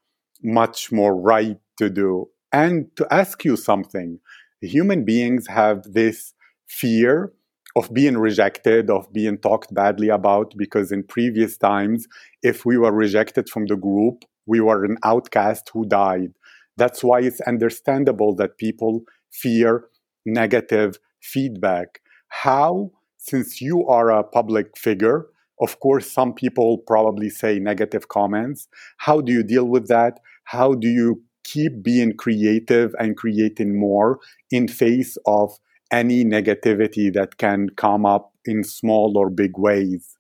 much 0.43 0.91
more 0.91 1.15
right 1.15 1.59
to 1.79 1.91
do. 1.91 2.29
And 2.53 2.95
to 2.97 3.07
ask 3.13 3.45
you 3.45 3.57
something 3.57 4.19
human 4.61 5.05
beings 5.05 5.47
have 5.47 5.83
this 5.85 6.35
fear 6.67 7.33
of 7.77 7.93
being 7.95 8.19
rejected, 8.19 8.91
of 8.91 9.13
being 9.13 9.39
talked 9.39 9.73
badly 9.73 10.09
about, 10.09 10.53
because 10.57 10.91
in 10.91 11.05
previous 11.05 11.57
times, 11.57 12.07
if 12.43 12.67
we 12.67 12.77
were 12.77 12.93
rejected 12.93 13.49
from 13.49 13.67
the 13.67 13.77
group, 13.77 14.25
we 14.47 14.61
were 14.61 14.85
an 14.85 14.97
outcast 15.05 15.71
who 15.73 15.87
died. 15.87 16.33
That's 16.77 17.05
why 17.05 17.21
it's 17.21 17.41
understandable 17.43 18.35
that 18.37 18.59
people 18.59 19.03
fear 19.31 19.85
negative 20.27 20.99
feedback. 21.21 22.01
How, 22.29 22.91
since 23.21 23.61
you 23.61 23.87
are 23.87 24.11
a 24.11 24.25
public 24.25 24.77
figure, 24.79 25.27
of 25.61 25.79
course, 25.81 26.11
some 26.11 26.33
people 26.33 26.79
probably 26.79 27.29
say 27.29 27.59
negative 27.59 28.09
comments. 28.09 28.67
How 28.97 29.21
do 29.21 29.31
you 29.31 29.43
deal 29.43 29.67
with 29.67 29.89
that? 29.89 30.21
How 30.45 30.73
do 30.75 30.89
you 30.89 31.23
keep 31.45 31.83
being 31.83 32.17
creative 32.17 32.95
and 32.99 33.17
creating 33.17 33.79
more 33.79 34.19
in 34.51 34.69
face 34.69 35.19
of 35.27 35.59
any 35.93 36.25
negativity 36.25 37.13
that 37.13 37.37
can 37.37 37.69
come 37.77 38.07
up 38.07 38.33
in 38.47 38.65
small 38.65 39.19
or 39.19 39.29
big 39.29 39.59
ways? 39.59 40.17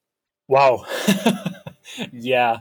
Wow. 0.47 0.85
yeah. 2.13 2.61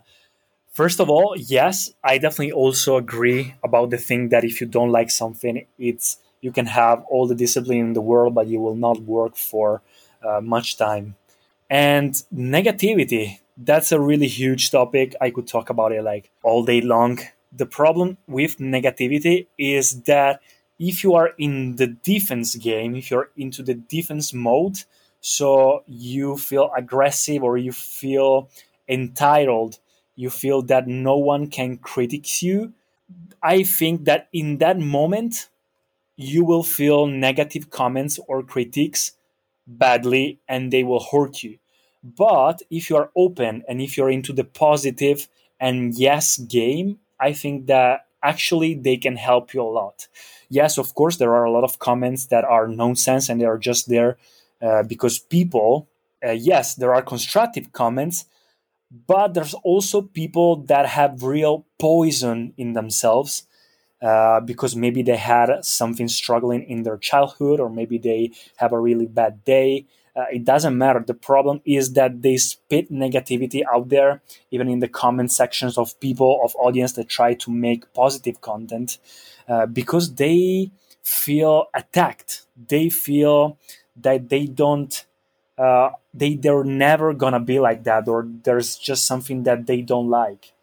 First 0.72 1.01
of 1.01 1.10
all, 1.10 1.36
yes, 1.38 1.91
I 2.01 2.17
definitely 2.17 2.53
also 2.53 2.96
agree 2.96 3.55
about 3.62 3.89
the 3.89 3.98
thing 3.98 4.29
that 4.29 4.46
if 4.46 4.62
you 4.62 4.67
don't 4.67 4.91
like 4.91 5.12
something, 5.12 5.65
it's 5.77 6.17
you 6.39 6.53
can 6.53 6.67
have 6.67 7.03
all 7.10 7.27
the 7.27 7.36
discipline 7.36 7.79
in 7.79 7.93
the 7.93 8.01
world, 8.01 8.34
but 8.34 8.48
you 8.48 8.62
will 8.62 8.75
not 8.75 9.01
work 9.01 9.36
for 9.36 9.81
uh, 10.23 10.41
much 10.41 10.77
time. 10.77 11.15
And 11.69 12.13
negativity, 12.33 13.39
that's 13.57 13.91
a 13.91 13.99
really 13.99 14.27
huge 14.27 14.71
topic. 14.71 15.15
I 15.21 15.29
could 15.29 15.47
talk 15.47 15.69
about 15.69 15.91
it 15.91 16.03
like 16.03 16.31
all 16.43 16.63
day 16.63 16.81
long. 16.81 17.19
The 17.51 17.65
problem 17.65 18.17
with 18.27 18.57
negativity 18.57 19.47
is 19.57 20.03
that 20.03 20.41
if 20.79 21.03
you 21.03 21.13
are 21.15 21.31
in 21.38 21.75
the 21.75 21.88
defense 21.88 22.55
game, 22.55 22.95
if 22.95 23.11
you're 23.11 23.29
into 23.35 23.61
the 23.61 23.73
defense 23.73 24.33
mode, 24.33 24.83
so 25.21 25.83
you 25.85 26.38
feel 26.38 26.71
aggressive 26.75 27.43
or 27.43 27.57
you 27.57 27.73
feel 27.73 28.49
entitled, 28.88 29.79
you 30.15 30.29
feel 30.29 30.61
that 30.63 30.88
no 30.88 31.17
one 31.17 31.47
can 31.47 31.77
critique 31.77 32.41
you. 32.41 32.73
I 33.43 33.63
think 33.63 34.05
that 34.05 34.29
in 34.31 34.57
that 34.59 34.79
moment, 34.79 35.49
you 36.15 36.43
will 36.43 36.63
feel 36.63 37.07
negative 37.07 37.69
comments 37.69 38.19
or 38.27 38.43
critiques 38.43 39.13
badly 39.69 40.39
and 40.47 40.71
they 40.73 40.83
will 40.83 41.05
hurt 41.11 41.43
you. 41.43 41.57
But 42.03 42.61
if 42.69 42.89
you 42.89 42.97
are 42.97 43.11
open 43.15 43.63
and 43.67 43.81
if 43.81 43.97
you're 43.97 44.09
into 44.09 44.33
the 44.33 44.43
positive 44.43 45.27
and 45.59 45.93
yes 45.95 46.38
game, 46.38 46.99
I 47.19 47.33
think 47.33 47.67
that 47.67 48.07
actually 48.23 48.73
they 48.75 48.97
can 48.97 49.15
help 49.15 49.53
you 49.53 49.61
a 49.61 49.63
lot. 49.63 50.07
Yes, 50.49 50.77
of 50.77 50.95
course, 50.95 51.17
there 51.17 51.35
are 51.35 51.43
a 51.43 51.51
lot 51.51 51.63
of 51.63 51.79
comments 51.79 52.27
that 52.27 52.43
are 52.43 52.67
nonsense 52.67 53.29
and 53.29 53.39
they 53.39 53.45
are 53.45 53.57
just 53.57 53.89
there 53.89 54.17
uh, 54.61 54.83
because 54.83 55.19
people, 55.19 55.88
uh, 56.25 56.31
yes, 56.31 56.75
there 56.75 56.93
are 56.93 57.01
constructive 57.01 57.71
comments, 57.71 58.25
but 59.07 59.33
there's 59.33 59.53
also 59.53 60.01
people 60.01 60.57
that 60.63 60.88
have 60.88 61.23
real 61.23 61.65
poison 61.77 62.53
in 62.57 62.73
themselves 62.73 63.43
uh, 64.01 64.39
because 64.41 64.75
maybe 64.75 65.01
they 65.01 65.18
had 65.18 65.63
something 65.63 66.08
struggling 66.08 66.63
in 66.63 66.84
their 66.84 66.98
childhood 66.98 67.60
or 67.60 67.70
maybe 67.70 67.98
they 67.98 68.32
have 68.58 68.72
a 68.72 68.79
really 68.79 69.06
bad 69.06 69.44
day. 69.44 69.86
Uh, 70.15 70.25
it 70.32 70.44
doesn't 70.44 70.77
matter. 70.77 71.03
The 71.06 71.13
problem 71.13 71.62
is 71.65 71.94
that 71.94 72.22
they 72.22 72.38
spit 72.38 72.91
negativity 72.91 73.62
out 73.72 73.89
there, 73.89 74.22
even 74.51 74.68
in 74.68 74.79
the 74.79 74.88
comment 74.88 75.32
sections 75.32 75.77
of 75.77 76.00
people, 76.00 76.41
of 76.44 76.56
audience 76.58 76.94
that 76.94 77.08
try 77.10 77.34
to 77.36 77.51
make 77.51 77.94
positive 77.94 78.41
content, 78.41 78.98
uh, 79.48 79.65
because 79.65 80.15
they 80.15 80.72
feel 81.03 81.68
attacked. 81.74 82.44
They 82.68 82.89
feel 82.89 83.58
that 83.98 84.29
they 84.29 84.46
don't, 84.46 85.06
uh, 85.58 85.91
they 86.13 86.36
they're 86.36 86.63
never 86.63 87.13
gonna 87.13 87.39
be 87.39 87.60
like 87.60 87.84
that, 87.84 88.08
or 88.08 88.27
there's 88.44 88.77
just 88.77 89.06
something 89.06 89.44
that 89.44 89.68
they 89.68 89.82
don't 89.82 90.10
like. 90.10 90.53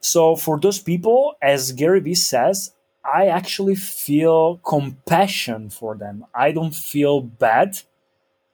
So 0.00 0.36
for 0.36 0.58
those 0.58 0.80
people, 0.80 1.34
as 1.42 1.72
Gary 1.72 2.00
Vee 2.00 2.14
says, 2.14 2.72
I 3.04 3.26
actually 3.26 3.74
feel 3.74 4.58
compassion 4.58 5.70
for 5.70 5.96
them. 5.96 6.26
I 6.34 6.52
don't 6.52 6.74
feel 6.74 7.20
bad. 7.20 7.78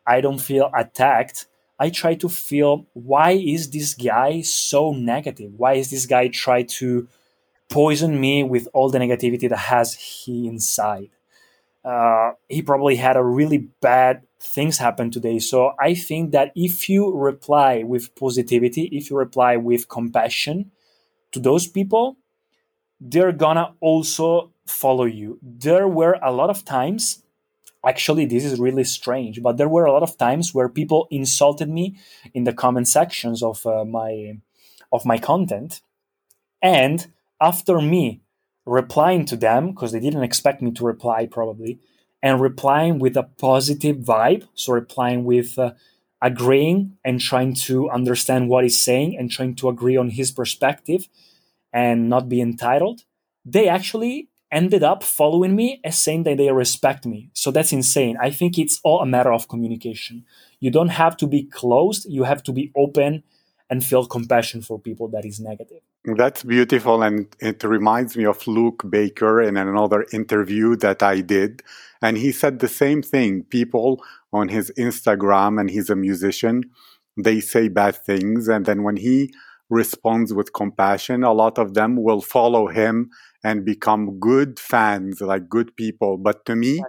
I 0.07 0.21
don't 0.21 0.41
feel 0.41 0.71
attacked. 0.75 1.47
I 1.79 1.91
try 1.91 2.15
to 2.17 2.29
feel 2.29 2.87
why 2.93 3.33
is 3.33 3.71
this 3.71 3.95
guy 3.95 4.43
so 4.43 4.93
negative? 4.93 5.53
Why 5.57 5.75
is 5.75 5.91
this 5.91 6.07
guy 6.07 6.29
try 6.29 6.63
to 6.63 7.09
poison 7.69 8.21
me 8.21 8.45
with 8.45 8.69
all 8.73 8.91
the 8.91 8.99
negativity 8.99 9.49
that 9.49 9.57
has 9.57 9.95
he 9.95 10.47
inside? 10.47 11.11
Uh, 11.85 12.33
he 12.49 12.63
probably 12.63 12.97
had 12.97 13.17
a 13.17 13.23
really 13.23 13.59
bad 13.59 14.23
things 14.41 14.79
happen 14.79 15.11
today. 15.11 15.39
So 15.39 15.73
I 15.79 15.95
think 15.95 16.33
that 16.33 16.53
if 16.55 16.89
you 16.89 17.13
reply 17.13 17.83
with 17.83 18.15
positivity, 18.15 18.85
if 18.93 19.11
you 19.11 19.17
reply 19.17 19.57
with 19.57 19.89
compassion, 19.89 20.71
to 21.35 21.41
those 21.41 21.67
people, 21.67 22.17
they're 23.01 23.33
gonna 23.33 23.75
also 23.81 24.53
follow 24.67 25.05
you. 25.05 25.39
There 25.43 25.87
were 25.87 26.17
a 26.23 26.33
lot 26.33 26.51
of 26.51 26.65
times, 26.65 27.23
actually, 27.87 28.25
this 28.25 28.45
is 28.45 28.59
really 28.59 28.85
strange, 28.85 29.43
but 29.43 29.57
there 29.57 29.69
were 29.69 29.85
a 29.85 29.93
lot 29.93 30.03
of 30.03 30.17
times 30.17 30.55
where 30.55 30.69
people 30.69 31.07
insulted 31.11 31.69
me 31.69 31.97
in 32.33 32.45
the 32.45 32.53
comment 32.53 32.89
sections 32.89 33.43
of 33.43 33.67
uh, 33.67 33.85
my 33.85 34.39
of 34.93 35.05
my 35.05 35.19
content, 35.19 35.83
and 36.63 37.09
after 37.41 37.81
me 37.81 38.21
replying 38.67 39.27
to 39.27 39.37
them 39.37 39.73
because 39.73 39.93
they 39.93 40.01
didn't 40.01 40.23
expect 40.23 40.63
me 40.63 40.71
to 40.71 40.85
reply 40.85 41.27
probably 41.27 41.79
and 42.23 42.41
replying 42.41 42.99
with 42.99 43.17
a 43.17 43.23
positive 43.23 43.97
vibe 43.97 44.49
so 44.55 44.73
replying 44.73 45.25
with 45.25 45.59
uh, 45.59 45.73
agreeing 46.25 46.97
and 47.05 47.21
trying 47.21 47.55
to 47.55 47.91
understand 47.91 48.49
what 48.49 48.65
he's 48.65 48.81
saying 48.81 49.15
and 49.19 49.31
trying 49.31 49.55
to 49.55 49.69
agree 49.69 49.97
on 49.97 50.09
his 50.09 50.33
perspective 50.33 51.07
and 51.71 52.09
not 52.09 52.31
be 52.31 52.41
entitled, 52.41 53.03
they 53.45 53.69
actually 53.69 54.31
ended 54.51 54.83
up 54.83 55.03
following 55.03 55.55
me 55.55 55.81
as 55.85 56.01
saying 56.01 56.23
that 56.23 56.39
they 56.39 56.51
respect 56.51 57.05
me. 57.05 57.29
So 57.35 57.51
that's 57.51 57.73
insane. 57.73 58.17
I 58.19 58.31
think 58.31 58.59
it's 58.59 58.81
all 58.83 59.01
a 59.01 59.07
matter 59.07 59.33
of 59.33 59.49
communication. 59.49 60.25
You 60.61 60.71
don't 60.71 60.97
have 61.03 61.15
to 61.19 61.27
be 61.27 61.43
closed, 61.43 62.07
you 62.09 62.25
have 62.25 62.43
to 62.45 62.53
be 62.53 62.73
open 62.75 63.23
and 63.69 63.85
feel 63.85 64.07
compassion 64.07 64.63
for 64.63 64.79
people 64.79 65.09
that 65.09 65.27
is 65.27 65.41
negative. 65.41 65.83
That's 66.05 66.43
beautiful. 66.43 67.03
And 67.03 67.35
it 67.41 67.65
reminds 67.65 68.17
me 68.17 68.27
of 68.27 68.47
Luke 68.47 68.85
Baker 68.91 69.41
in 69.41 69.57
another 69.57 70.05
interview 70.13 70.77
that 70.77 71.03
I 71.03 71.21
did. 71.23 71.63
And 72.03 72.19
he 72.19 72.31
said 72.31 72.59
the 72.59 72.69
same 72.69 73.01
thing. 73.03 73.45
People 73.45 74.03
on 74.33 74.49
his 74.49 74.71
Instagram, 74.79 75.59
and 75.59 75.71
he's 75.71 75.89
a 75.89 75.97
musician, 75.97 76.65
they 77.17 77.41
say 77.41 77.69
bad 77.69 77.97
things. 77.97 78.49
And 78.49 78.67
then 78.67 78.83
when 78.83 78.97
he 78.97 79.33
responds 79.71 80.35
with 80.35 80.53
compassion, 80.53 81.25
a 81.25 81.33
lot 81.33 81.57
of 81.59 81.73
them 81.73 81.97
will 82.03 82.21
follow 82.21 82.67
him 82.67 83.09
and 83.43 83.65
become 83.65 84.19
good 84.21 84.59
fans, 84.61 85.23
like 85.23 85.49
good 85.49 85.75
people. 85.77 86.19
But 86.19 86.45
to 86.47 86.55
me, 86.57 86.85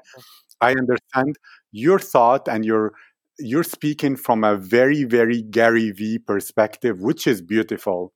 I 0.61 0.71
understand 0.71 1.37
your 1.71 1.99
thought 1.99 2.47
and 2.47 2.65
your 2.65 2.93
you're 3.39 3.63
speaking 3.63 4.15
from 4.15 4.43
a 4.43 4.55
very 4.57 5.03
very 5.03 5.41
gary 5.41 5.91
vee 5.91 6.17
perspective 6.19 6.99
which 6.99 7.27
is 7.27 7.41
beautiful 7.41 8.13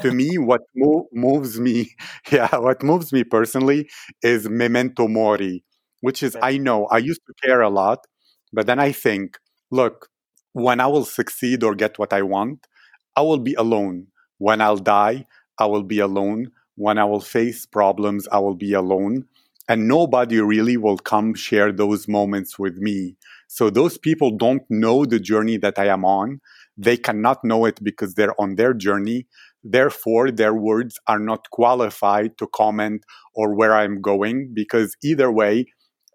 to 0.00 0.12
me 0.12 0.38
what 0.38 0.62
mo- 0.74 1.06
moves 1.12 1.60
me 1.60 1.90
yeah 2.32 2.54
what 2.56 2.82
moves 2.82 3.12
me 3.12 3.24
personally 3.24 3.88
is 4.22 4.48
memento 4.48 5.06
mori 5.08 5.62
which 6.00 6.22
is 6.22 6.36
i 6.42 6.56
know 6.56 6.86
i 6.86 6.98
used 6.98 7.20
to 7.26 7.34
care 7.46 7.60
a 7.60 7.68
lot 7.70 8.06
but 8.52 8.66
then 8.66 8.78
i 8.78 8.90
think 8.92 9.38
look 9.70 10.08
when 10.52 10.80
i 10.80 10.86
will 10.86 11.04
succeed 11.04 11.62
or 11.62 11.74
get 11.74 11.98
what 11.98 12.12
i 12.12 12.22
want 12.22 12.66
I 13.16 13.22
will 13.22 13.38
be 13.38 13.54
alone. 13.54 14.06
When 14.38 14.60
I'll 14.60 14.78
die, 14.78 15.26
I 15.58 15.66
will 15.66 15.82
be 15.82 15.98
alone. 15.98 16.50
When 16.76 16.98
I 16.98 17.04
will 17.04 17.20
face 17.20 17.66
problems, 17.66 18.26
I 18.28 18.38
will 18.38 18.54
be 18.54 18.72
alone. 18.72 19.26
And 19.68 19.86
nobody 19.86 20.40
really 20.40 20.76
will 20.76 20.98
come 20.98 21.34
share 21.34 21.72
those 21.72 22.08
moments 22.08 22.58
with 22.58 22.78
me. 22.78 23.16
So 23.52 23.68
those 23.68 23.98
people 23.98 24.30
don't 24.30 24.62
know 24.70 25.04
the 25.04 25.20
journey 25.20 25.58
that 25.58 25.78
I 25.78 25.88
am 25.88 26.06
on. 26.06 26.40
They 26.78 26.96
cannot 26.96 27.44
know 27.44 27.66
it 27.66 27.80
because 27.84 28.14
they're 28.14 28.40
on 28.40 28.54
their 28.54 28.72
journey. 28.72 29.26
Therefore, 29.62 30.30
their 30.30 30.54
words 30.54 30.98
are 31.06 31.18
not 31.18 31.50
qualified 31.50 32.38
to 32.38 32.46
comment 32.46 33.04
or 33.34 33.54
where 33.54 33.74
I'm 33.74 34.00
going 34.00 34.52
because 34.54 34.96
either 35.04 35.30
way, 35.30 35.66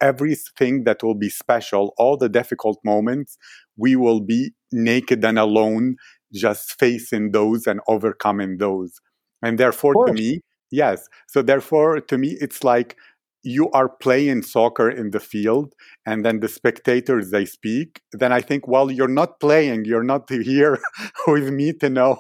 everything 0.01 0.83
that 0.85 1.03
will 1.03 1.13
be 1.13 1.29
special, 1.29 1.93
all 1.99 2.17
the 2.17 2.27
difficult 2.27 2.79
moments, 2.83 3.37
we 3.77 3.95
will 3.95 4.19
be 4.19 4.53
naked 4.71 5.23
and 5.23 5.37
alone, 5.37 5.97
just 6.33 6.79
facing 6.79 7.33
those 7.33 7.67
and 7.67 7.81
overcoming 7.87 8.57
those. 8.57 8.99
And 9.43 9.59
therefore, 9.59 9.93
to 10.07 10.11
me, 10.11 10.39
yes. 10.71 11.07
So, 11.27 11.43
therefore, 11.43 11.99
to 12.01 12.17
me, 12.17 12.35
it's 12.41 12.63
like 12.63 12.97
you 13.47 13.69
are 13.71 13.89
playing 13.89 14.41
soccer 14.41 14.89
in 14.89 15.11
the 15.11 15.19
field 15.19 15.73
and 16.05 16.25
then 16.25 16.39
the 16.39 16.47
spectators 16.47 17.31
they 17.31 17.45
speak 17.45 18.01
then 18.11 18.31
i 18.31 18.41
think 18.41 18.67
well 18.67 18.91
you're 18.91 19.15
not 19.21 19.39
playing 19.39 19.85
you're 19.85 20.09
not 20.13 20.29
here 20.51 20.77
with 21.27 21.49
me 21.49 21.71
to 21.73 21.89
know 21.89 22.17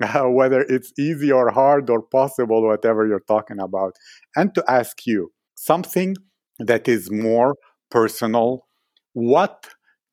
whether 0.24 0.60
it's 0.62 0.92
easy 0.98 1.32
or 1.32 1.50
hard 1.50 1.90
or 1.90 2.02
possible 2.02 2.62
whatever 2.62 3.06
you're 3.06 3.20
talking 3.20 3.58
about. 3.58 3.94
And 4.36 4.54
to 4.54 4.64
ask 4.68 5.06
you 5.06 5.32
something 5.54 6.16
that 6.58 6.88
is 6.88 7.10
more 7.10 7.56
personal. 7.90 8.66
What 9.12 9.66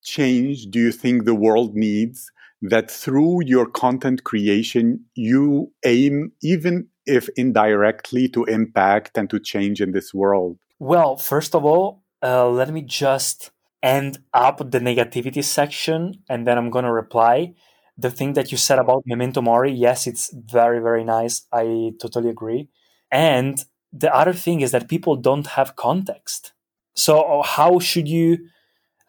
change 0.04 0.65
do 0.70 0.80
you 0.80 0.92
think 0.92 1.25
the 1.25 1.36
world 1.36 1.75
needs 1.75 2.32
that 2.62 2.89
through 2.89 3.44
your 3.46 3.68
content 3.68 4.24
creation 4.24 5.04
you 5.15 5.72
aim 5.84 6.32
even 6.42 6.88
if 7.05 7.29
indirectly 7.35 8.27
to 8.29 8.43
impact 8.45 9.17
and 9.17 9.29
to 9.29 9.39
change 9.39 9.81
in 9.81 9.91
this 9.91 10.13
world? 10.13 10.57
Well 10.79 11.17
first 11.17 11.55
of 11.55 11.65
all 11.65 12.03
uh, 12.24 12.50
let 12.50 12.69
me 12.71 12.81
just 12.81 13.51
end 13.83 14.19
up 14.33 14.57
the 14.71 14.79
negativity 14.79 15.43
section 15.43 16.24
and 16.27 16.47
then 16.47 16.57
i'm 16.57 16.69
going 16.69 16.85
to 16.85 16.91
reply. 16.91 17.53
The 17.97 18.12
thing 18.12 18.33
that 18.33 18.51
you 18.51 18.57
said 18.57 18.79
about 18.79 19.03
memento 19.05 19.41
mori 19.41 19.71
yes 19.71 20.07
it's 20.07 20.33
very 20.33 20.79
very 20.79 21.03
nice. 21.03 21.45
I 21.51 21.91
totally 22.00 22.29
agree. 22.29 22.69
And 23.12 23.63
the 23.93 24.13
other 24.13 24.33
thing 24.33 24.62
is 24.62 24.71
that 24.71 24.89
people 24.89 25.15
don't 25.15 25.47
have 25.47 25.75
context. 25.75 26.53
So 26.95 27.41
how 27.45 27.79
should 27.79 28.07
you 28.07 28.38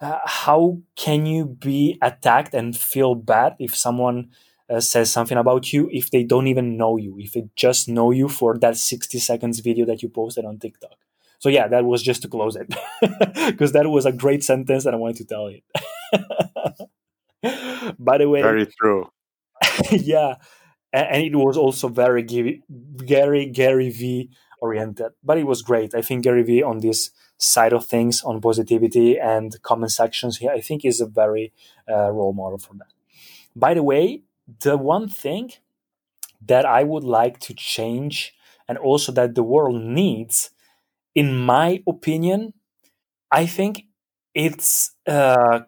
uh, 0.01 0.19
how 0.25 0.79
can 0.95 1.27
you 1.27 1.47
be 1.47 1.99
attacked 2.03 2.55
and 2.55 2.77
feel 2.77 3.15
bad 3.15 3.57
if 3.59 3.75
someone 3.75 4.31
uh, 4.69 4.81
says 4.81 5.13
something 5.13 5.39
about 5.39 5.73
you 5.73 5.89
if 5.93 6.11
they 6.11 6.23
don't 6.23 6.47
even 6.47 6.77
know 6.77 6.97
you 6.97 7.17
if 7.19 7.33
they 7.33 7.49
just 7.57 7.89
know 7.89 8.11
you 8.11 8.29
for 8.29 8.59
that 8.59 8.77
60 8.77 9.19
seconds 9.19 9.61
video 9.61 9.87
that 9.87 10.03
you 10.03 10.09
posted 10.09 10.45
on 10.45 10.59
tiktok 10.59 10.99
so 11.39 11.49
yeah 11.49 11.69
that 11.69 11.85
was 11.85 12.03
just 12.03 12.23
to 12.23 12.29
close 12.29 12.57
it 12.57 12.75
because 13.47 13.73
that 13.73 13.89
was 13.89 14.07
a 14.07 14.13
great 14.13 14.43
sentence 14.43 14.85
that 14.85 14.95
i 14.95 14.97
wanted 14.97 15.17
to 15.17 15.25
tell 15.25 15.51
you 15.51 15.61
by 17.99 18.19
the 18.19 18.29
way 18.29 18.43
very 18.43 18.67
true 18.67 19.09
yeah 19.91 20.35
and 20.93 21.23
it 21.23 21.37
was 21.37 21.57
also 21.57 21.89
very 21.89 22.23
Gary 22.23 23.47
Gary 23.47 23.91
Vee 23.91 24.31
oriented, 24.61 25.13
but 25.23 25.39
it 25.39 25.47
was 25.47 25.63
great. 25.63 25.95
I 25.95 26.03
think 26.03 26.25
Gary 26.25 26.43
Vee 26.43 26.63
on 26.63 26.79
this 26.81 27.11
side 27.39 27.73
of 27.73 27.85
things 27.85 28.23
on 28.23 28.41
positivity 28.41 29.19
and 29.19 29.61
comment 29.63 29.93
sections 29.93 30.39
here, 30.39 30.51
I 30.51 30.61
think 30.61 30.85
is 30.85 31.01
a 31.01 31.07
very 31.07 31.53
uh, 31.89 32.11
role 32.11 32.33
model 32.33 32.59
for 32.59 32.75
that. 32.75 32.93
By 33.55 33.75
the 33.75 33.83
way, 33.83 34.23
the 34.63 34.77
one 34.77 35.09
thing 35.09 35.53
that 36.45 36.65
I 36.65 36.85
would 36.85 37.05
like 37.05 37.39
to 37.41 37.55
change 37.55 38.35
and 38.69 38.79
also 38.79 39.13
that 39.13 39.35
the 39.35 39.43
world 39.43 39.83
needs, 39.83 40.51
in 41.15 41.37
my 41.39 41.83
opinion, 41.89 42.55
I 43.31 43.47
think 43.47 43.85
it's 44.35 44.93
uh, 45.07 45.61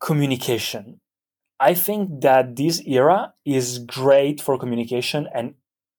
communication. 0.00 1.00
I 1.60 1.74
think 1.74 2.22
that 2.22 2.56
this 2.56 2.82
era 2.86 3.34
is 3.44 3.78
great 3.80 4.40
for 4.40 4.58
communication. 4.58 5.28
And 5.34 5.54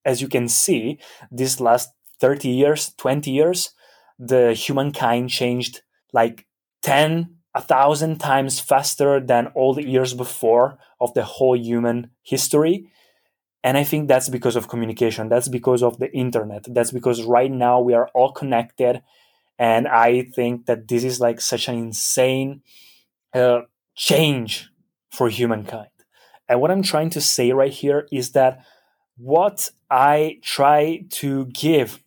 as 0.06 0.22
you 0.22 0.28
can 0.28 0.48
see, 0.48 1.00
this 1.32 1.60
last 1.60 1.92
30 2.20 2.50
years, 2.50 2.94
20 2.98 3.32
years, 3.32 3.72
the 4.20 4.54
humankind 4.54 5.30
changed 5.30 5.82
like 6.14 6.46
10, 6.82 7.35
a 7.56 7.62
thousand 7.62 8.20
times 8.20 8.60
faster 8.60 9.20
than 9.20 9.48
all 9.56 9.74
the 9.74 9.88
years 9.88 10.14
before 10.14 10.78
of 11.00 11.14
the 11.14 11.24
whole 11.24 11.58
human 11.58 12.12
history. 12.22 12.92
And 13.64 13.78
I 13.78 13.84
think 13.86 14.10
that's 14.10 14.30
because 14.30 14.58
of 14.58 14.68
communication. 14.68 15.30
That's 15.30 15.48
because 15.48 15.82
of 15.82 15.98
the 15.98 16.12
internet. 16.12 16.66
That's 16.68 16.92
because 16.92 17.24
right 17.24 17.50
now 17.50 17.80
we 17.80 17.94
are 17.94 18.10
all 18.14 18.34
connected. 18.34 19.02
And 19.58 19.88
I 19.88 20.24
think 20.36 20.66
that 20.66 20.90
this 20.90 21.06
is 21.06 21.22
like 21.22 21.40
such 21.40 21.70
an 21.70 21.76
insane 21.76 22.62
uh, 23.34 23.62
change 23.96 24.70
for 25.10 25.30
humankind. 25.30 25.88
And 26.50 26.60
what 26.60 26.72
I'm 26.72 26.84
trying 26.84 27.10
to 27.12 27.22
say 27.22 27.54
right 27.54 27.72
here 27.72 28.06
is 28.12 28.34
that 28.34 28.64
what 29.18 29.70
I 29.90 30.40
try 30.44 31.06
to 31.12 31.46
give 31.46 32.04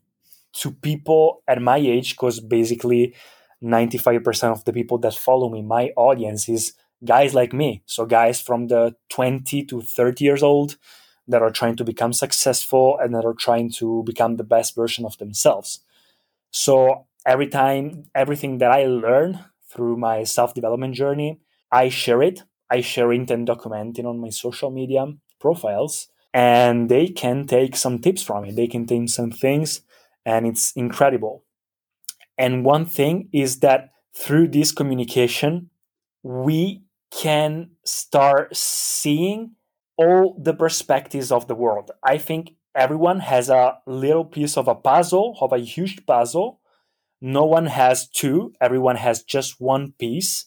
to 0.60 0.72
people 0.72 1.42
at 1.48 1.62
my 1.62 1.78
age, 1.78 2.10
because 2.10 2.38
basically 2.38 3.14
95% 3.62 4.52
of 4.52 4.64
the 4.64 4.72
people 4.72 4.98
that 4.98 5.14
follow 5.14 5.48
me, 5.48 5.62
my 5.62 5.90
audience 5.96 6.48
is 6.48 6.74
guys 7.04 7.34
like 7.34 7.52
me. 7.52 7.82
So, 7.86 8.06
guys 8.06 8.40
from 8.40 8.68
the 8.68 8.94
20 9.10 9.64
to 9.66 9.80
30 9.80 10.24
years 10.24 10.42
old 10.42 10.76
that 11.26 11.42
are 11.42 11.50
trying 11.50 11.76
to 11.76 11.84
become 11.84 12.12
successful 12.12 12.98
and 13.00 13.14
that 13.14 13.24
are 13.24 13.34
trying 13.34 13.70
to 13.72 14.02
become 14.04 14.36
the 14.36 14.44
best 14.44 14.74
version 14.74 15.04
of 15.04 15.18
themselves. 15.18 15.80
So, 16.50 17.06
every 17.26 17.48
time, 17.48 18.04
everything 18.14 18.58
that 18.58 18.70
I 18.70 18.86
learn 18.86 19.44
through 19.70 19.96
my 19.96 20.24
self 20.24 20.54
development 20.54 20.94
journey, 20.94 21.40
I 21.70 21.88
share 21.88 22.22
it. 22.22 22.42
I 22.70 22.80
share 22.80 23.12
it 23.12 23.30
and 23.30 23.46
document 23.46 23.98
it 23.98 24.06
on 24.06 24.18
my 24.20 24.30
social 24.30 24.70
media 24.70 25.06
profiles, 25.40 26.08
and 26.34 26.88
they 26.88 27.08
can 27.08 27.46
take 27.46 27.76
some 27.76 27.98
tips 27.98 28.22
from 28.22 28.44
it. 28.44 28.56
They 28.56 28.66
can 28.66 28.86
take 28.86 29.08
some 29.08 29.30
things 29.30 29.82
and 30.28 30.46
it's 30.46 30.72
incredible. 30.72 31.42
And 32.38 32.64
one 32.64 32.86
thing 32.86 33.28
is 33.32 33.60
that 33.60 33.90
through 34.14 34.48
this 34.48 34.72
communication, 34.72 35.70
we 36.22 36.84
can 37.10 37.70
start 37.84 38.54
seeing 38.56 39.52
all 39.96 40.38
the 40.40 40.54
perspectives 40.54 41.32
of 41.32 41.48
the 41.48 41.54
world. 41.54 41.90
I 42.04 42.18
think 42.18 42.54
everyone 42.74 43.20
has 43.20 43.50
a 43.50 43.78
little 43.86 44.24
piece 44.24 44.56
of 44.56 44.68
a 44.68 44.74
puzzle, 44.74 45.36
of 45.40 45.52
a 45.52 45.58
huge 45.58 46.06
puzzle. 46.06 46.60
No 47.20 47.44
one 47.44 47.66
has 47.66 48.08
two, 48.08 48.52
everyone 48.60 48.96
has 48.96 49.24
just 49.24 49.60
one 49.60 49.92
piece. 49.98 50.46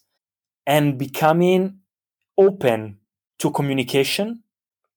And 0.65 0.97
becoming 0.97 1.79
open 2.37 2.99
to 3.39 3.51
communication, 3.51 4.43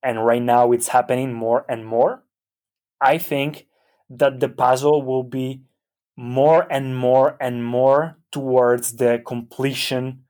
and 0.03 0.25
right 0.25 0.43
now 0.43 0.71
it's 0.71 0.89
happening 0.89 1.33
more 1.33 1.65
and 1.69 1.85
more, 1.85 2.23
I 3.01 3.19
think 3.19 3.67
that 4.11 4.39
the 4.39 4.49
puzzle 4.49 5.03
will 5.03 5.25
be 5.25 5.63
more 6.17 6.67
and 6.71 6.97
more 6.97 7.37
and 7.41 7.65
more 7.65 8.19
towards 8.31 8.97
the 8.97 9.23
completion 9.27 10.25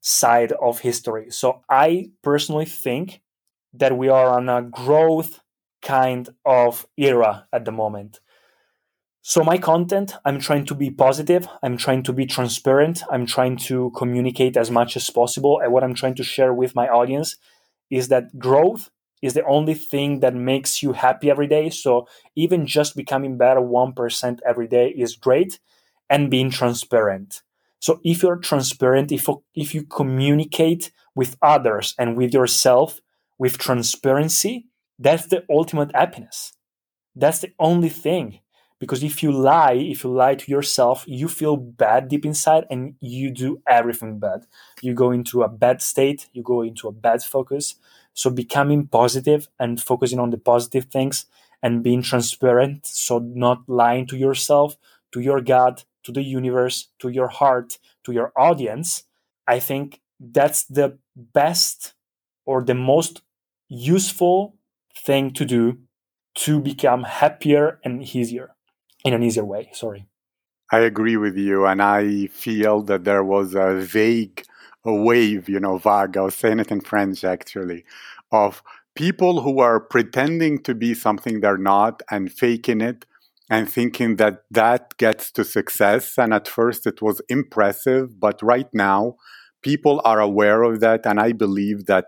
side 0.00 0.52
of 0.52 0.80
history. 0.80 1.30
So 1.30 1.62
I 1.68 2.10
personally 2.22 2.66
think 2.66 3.20
that 3.74 3.96
we 3.96 4.08
are 4.08 4.28
on 4.28 4.48
a 4.48 4.62
growth 4.62 5.40
kind 5.82 6.28
of 6.44 6.86
era 6.96 7.46
at 7.52 7.64
the 7.64 7.72
moment. 7.72 8.20
So 9.22 9.44
my 9.44 9.58
content, 9.58 10.14
I'm 10.24 10.40
trying 10.40 10.64
to 10.66 10.74
be 10.74 10.90
positive, 10.90 11.46
I'm 11.62 11.76
trying 11.76 12.02
to 12.04 12.12
be 12.12 12.24
transparent, 12.24 13.02
I'm 13.10 13.26
trying 13.26 13.58
to 13.68 13.92
communicate 13.94 14.56
as 14.56 14.70
much 14.70 14.96
as 14.96 15.10
possible 15.10 15.60
and 15.60 15.72
what 15.72 15.84
I'm 15.84 15.94
trying 15.94 16.14
to 16.16 16.24
share 16.24 16.54
with 16.54 16.74
my 16.74 16.88
audience 16.88 17.36
is 17.90 18.08
that 18.08 18.38
growth 18.38 18.90
is 19.22 19.34
the 19.34 19.44
only 19.44 19.74
thing 19.74 20.20
that 20.20 20.34
makes 20.34 20.82
you 20.82 20.92
happy 20.92 21.30
every 21.30 21.46
day. 21.46 21.70
So 21.70 22.06
even 22.36 22.66
just 22.66 22.96
becoming 22.96 23.36
better 23.36 23.60
1% 23.60 24.38
every 24.46 24.66
day 24.66 24.88
is 24.90 25.16
great 25.16 25.58
and 26.08 26.30
being 26.30 26.50
transparent. 26.50 27.42
So 27.80 28.00
if 28.04 28.22
you're 28.22 28.36
transparent, 28.36 29.12
if, 29.12 29.28
if 29.54 29.74
you 29.74 29.84
communicate 29.84 30.92
with 31.14 31.36
others 31.42 31.94
and 31.98 32.16
with 32.16 32.32
yourself 32.32 33.00
with 33.38 33.58
transparency, 33.58 34.66
that's 34.98 35.26
the 35.26 35.44
ultimate 35.50 35.94
happiness. 35.94 36.52
That's 37.16 37.40
the 37.40 37.52
only 37.58 37.88
thing. 37.88 38.40
Because 38.78 39.02
if 39.02 39.22
you 39.22 39.30
lie, 39.30 39.74
if 39.74 40.04
you 40.04 40.10
lie 40.10 40.34
to 40.36 40.50
yourself, 40.50 41.04
you 41.06 41.28
feel 41.28 41.56
bad 41.56 42.08
deep 42.08 42.24
inside 42.24 42.64
and 42.70 42.94
you 43.00 43.30
do 43.30 43.60
everything 43.66 44.18
bad. 44.18 44.46
You 44.80 44.94
go 44.94 45.10
into 45.10 45.42
a 45.42 45.48
bad 45.48 45.82
state, 45.82 46.28
you 46.32 46.42
go 46.42 46.62
into 46.62 46.88
a 46.88 46.92
bad 46.92 47.22
focus. 47.22 47.74
So 48.14 48.30
becoming 48.30 48.86
positive 48.86 49.48
and 49.58 49.80
focusing 49.80 50.18
on 50.18 50.30
the 50.30 50.38
positive 50.38 50.86
things 50.86 51.26
and 51.62 51.82
being 51.82 52.02
transparent. 52.02 52.86
So 52.86 53.18
not 53.18 53.68
lying 53.68 54.06
to 54.08 54.16
yourself, 54.16 54.76
to 55.12 55.20
your 55.20 55.40
God, 55.40 55.84
to 56.04 56.12
the 56.12 56.22
universe, 56.22 56.88
to 57.00 57.08
your 57.08 57.28
heart, 57.28 57.78
to 58.04 58.12
your 58.12 58.32
audience. 58.36 59.04
I 59.46 59.60
think 59.60 60.00
that's 60.18 60.64
the 60.64 60.98
best 61.16 61.94
or 62.44 62.62
the 62.62 62.74
most 62.74 63.22
useful 63.68 64.56
thing 64.96 65.32
to 65.32 65.44
do 65.44 65.78
to 66.34 66.60
become 66.60 67.04
happier 67.04 67.80
and 67.84 68.02
easier 68.02 68.54
in 69.04 69.14
an 69.14 69.22
easier 69.22 69.44
way. 69.44 69.70
Sorry. 69.72 70.06
I 70.72 70.80
agree 70.80 71.16
with 71.16 71.36
you. 71.36 71.66
And 71.66 71.82
I 71.82 72.26
feel 72.28 72.82
that 72.82 73.04
there 73.04 73.24
was 73.24 73.54
a 73.54 73.74
vague 73.74 74.44
a 74.84 74.94
wave, 74.94 75.48
you 75.48 75.60
know, 75.60 75.78
vague, 75.78 76.16
I 76.16 76.22
was 76.22 76.34
saying 76.34 76.60
it 76.60 76.70
in 76.70 76.80
French 76.80 77.24
actually, 77.24 77.84
of 78.32 78.62
people 78.94 79.42
who 79.42 79.60
are 79.60 79.80
pretending 79.80 80.62
to 80.62 80.74
be 80.74 80.94
something 80.94 81.40
they're 81.40 81.58
not 81.58 82.02
and 82.10 82.32
faking 82.32 82.80
it 82.80 83.06
and 83.48 83.70
thinking 83.70 84.16
that 84.16 84.44
that 84.50 84.96
gets 84.96 85.30
to 85.32 85.44
success. 85.44 86.16
And 86.16 86.32
at 86.32 86.48
first 86.48 86.86
it 86.86 87.02
was 87.02 87.20
impressive, 87.28 88.18
but 88.18 88.40
right 88.42 88.68
now 88.72 89.16
people 89.62 90.00
are 90.04 90.20
aware 90.20 90.62
of 90.62 90.80
that. 90.80 91.04
And 91.04 91.20
I 91.20 91.32
believe 91.32 91.86
that 91.86 92.06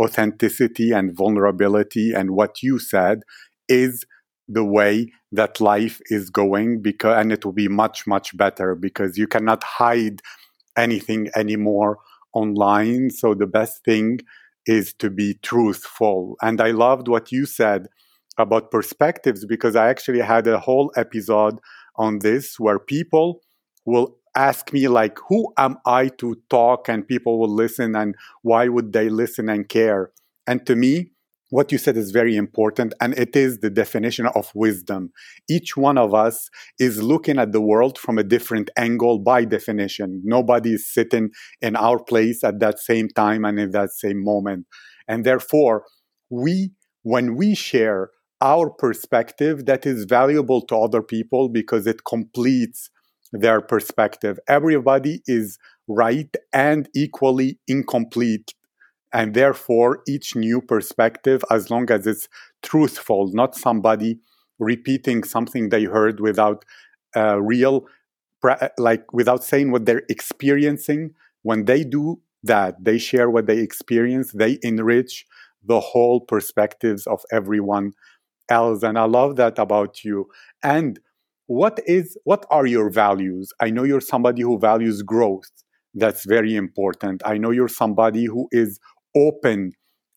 authenticity 0.00 0.92
and 0.92 1.16
vulnerability 1.16 2.12
and 2.12 2.30
what 2.32 2.62
you 2.62 2.78
said 2.78 3.20
is 3.68 4.04
the 4.48 4.64
way 4.64 5.12
that 5.30 5.60
life 5.60 6.00
is 6.06 6.28
going 6.28 6.82
because 6.82 7.16
and 7.16 7.30
it 7.32 7.44
will 7.44 7.52
be 7.52 7.68
much 7.68 8.06
much 8.06 8.36
better 8.36 8.74
because 8.74 9.16
you 9.16 9.28
cannot 9.28 9.62
hide 9.62 10.20
anything 10.76 11.28
anymore 11.36 11.98
online 12.32 13.10
so 13.10 13.34
the 13.34 13.46
best 13.46 13.84
thing 13.84 14.20
is 14.66 14.92
to 14.94 15.10
be 15.10 15.34
truthful. 15.42 16.36
And 16.42 16.60
i 16.60 16.70
loved 16.70 17.08
what 17.08 17.32
you 17.32 17.46
said 17.46 17.88
about 18.38 18.70
perspectives 18.70 19.44
because 19.44 19.76
i 19.76 19.88
actually 19.88 20.20
had 20.20 20.46
a 20.46 20.58
whole 20.58 20.92
episode 20.96 21.58
on 21.96 22.20
this 22.20 22.58
where 22.58 22.78
people 22.78 23.40
will 23.84 24.16
ask 24.36 24.72
me 24.72 24.86
like 24.86 25.18
who 25.28 25.52
am 25.58 25.76
i 25.86 26.08
to 26.08 26.36
talk 26.48 26.88
and 26.88 27.06
people 27.06 27.38
will 27.38 27.52
listen 27.52 27.96
and 27.96 28.14
why 28.42 28.68
would 28.68 28.92
they 28.92 29.08
listen 29.08 29.48
and 29.48 29.68
care? 29.68 30.12
And 30.46 30.64
to 30.66 30.76
me 30.76 31.12
what 31.50 31.72
you 31.72 31.78
said 31.78 31.96
is 31.96 32.12
very 32.12 32.36
important, 32.36 32.94
and 33.00 33.12
it 33.18 33.36
is 33.36 33.58
the 33.58 33.70
definition 33.70 34.26
of 34.34 34.50
wisdom. 34.54 35.10
Each 35.48 35.76
one 35.76 35.98
of 35.98 36.14
us 36.14 36.48
is 36.78 37.02
looking 37.02 37.38
at 37.38 37.52
the 37.52 37.60
world 37.60 37.98
from 37.98 38.18
a 38.18 38.24
different 38.24 38.70
angle 38.76 39.18
by 39.18 39.44
definition. 39.44 40.22
Nobody 40.24 40.74
is 40.74 40.88
sitting 40.88 41.30
in 41.60 41.76
our 41.76 42.02
place 42.02 42.44
at 42.44 42.60
that 42.60 42.78
same 42.78 43.08
time 43.08 43.44
and 43.44 43.58
in 43.58 43.72
that 43.72 43.90
same 43.90 44.24
moment. 44.24 44.66
And 45.08 45.24
therefore, 45.24 45.84
we, 46.30 46.70
when 47.02 47.34
we 47.36 47.56
share 47.56 48.10
our 48.40 48.70
perspective, 48.70 49.66
that 49.66 49.84
is 49.84 50.04
valuable 50.04 50.62
to 50.66 50.76
other 50.76 51.02
people 51.02 51.48
because 51.48 51.86
it 51.86 52.04
completes 52.04 52.90
their 53.32 53.60
perspective. 53.60 54.38
Everybody 54.48 55.20
is 55.26 55.58
right 55.88 56.34
and 56.52 56.88
equally 56.94 57.58
incomplete 57.66 58.54
and 59.12 59.34
therefore, 59.34 60.02
each 60.06 60.36
new 60.36 60.60
perspective, 60.60 61.42
as 61.50 61.70
long 61.70 61.90
as 61.90 62.06
it's 62.06 62.28
truthful, 62.62 63.30
not 63.32 63.56
somebody 63.56 64.20
repeating 64.58 65.24
something 65.24 65.68
they 65.68 65.84
heard 65.84 66.20
without 66.20 66.64
uh, 67.16 67.40
real, 67.40 67.86
like 68.78 69.12
without 69.12 69.42
saying 69.42 69.72
what 69.72 69.86
they're 69.86 70.02
experiencing, 70.08 71.14
when 71.42 71.64
they 71.64 71.82
do 71.82 72.20
that, 72.42 72.76
they 72.84 72.98
share 72.98 73.28
what 73.30 73.46
they 73.46 73.58
experience, 73.58 74.32
they 74.32 74.58
enrich 74.62 75.26
the 75.62 75.80
whole 75.80 76.20
perspectives 76.20 77.06
of 77.06 77.22
everyone 77.32 77.92
else. 78.48 78.82
And 78.82 78.98
I 78.98 79.04
love 79.04 79.36
that 79.36 79.58
about 79.58 80.04
you. 80.04 80.28
And 80.62 81.00
what 81.46 81.80
is 81.86 82.16
what 82.24 82.46
are 82.50 82.66
your 82.66 82.90
values? 82.90 83.52
I 83.60 83.70
know 83.70 83.82
you're 83.82 84.00
somebody 84.00 84.42
who 84.42 84.58
values 84.58 85.02
growth. 85.02 85.50
That's 85.94 86.24
very 86.24 86.54
important. 86.54 87.22
I 87.24 87.38
know 87.38 87.50
you're 87.50 87.68
somebody 87.68 88.26
who 88.26 88.48
is 88.52 88.78
open 89.16 89.72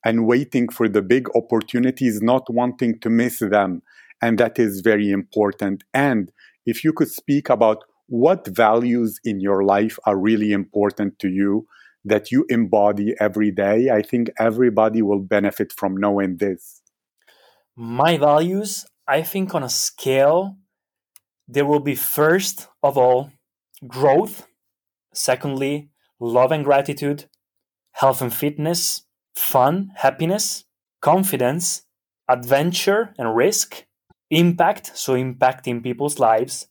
and 0.06 0.28
waiting 0.28 0.70
for 0.70 0.90
the 0.90 1.02
big 1.02 1.28
opportunities, 1.36 2.22
not 2.22 2.44
wanting 2.50 3.00
to 3.00 3.10
miss 3.10 3.40
them. 3.40 3.82
And 4.22 4.38
that 4.38 4.60
is 4.60 4.82
very 4.82 5.12
important. 5.12 5.84
And 5.94 6.32
if 6.66 6.84
you 6.84 6.94
could 6.94 7.10
speak 7.10 7.50
about 7.50 7.84
what 8.08 8.48
values 8.48 9.20
in 9.24 9.40
your 9.40 9.64
life 9.64 9.98
are 10.06 10.18
really 10.18 10.52
important 10.52 11.20
to 11.20 11.30
you 11.30 11.66
that 12.06 12.32
you 12.32 12.46
embody 12.50 13.16
every 13.20 13.52
day, 13.52 13.90
I 13.90 14.02
think 14.02 14.30
everybody 14.38 15.02
will 15.02 15.22
benefit 15.22 15.72
from 15.72 15.96
knowing 15.96 16.38
this. 16.38 16.82
My 17.76 18.18
values, 18.18 18.86
I 19.08 19.22
think 19.22 19.56
on 19.56 19.64
a 19.64 19.70
scale, 19.70 20.58
there 21.48 21.66
will 21.66 21.80
be 21.80 21.96
first 21.96 22.68
of 22.82 22.98
all 22.98 23.32
growth, 23.88 24.48
secondly, 25.14 25.90
love 26.20 26.52
and 26.52 26.64
gratitude, 26.64 27.26
health 27.94 28.22
and 28.22 28.34
fitness, 28.34 29.04
fun, 29.36 29.92
happiness, 29.96 30.66
confidence, 31.02 31.84
adventure 32.30 33.14
and 33.18 33.36
risk, 33.36 33.86
impact, 34.30 34.98
so 34.98 35.14
impacting 35.14 35.84
people's 35.84 36.20
lives, 36.20 36.68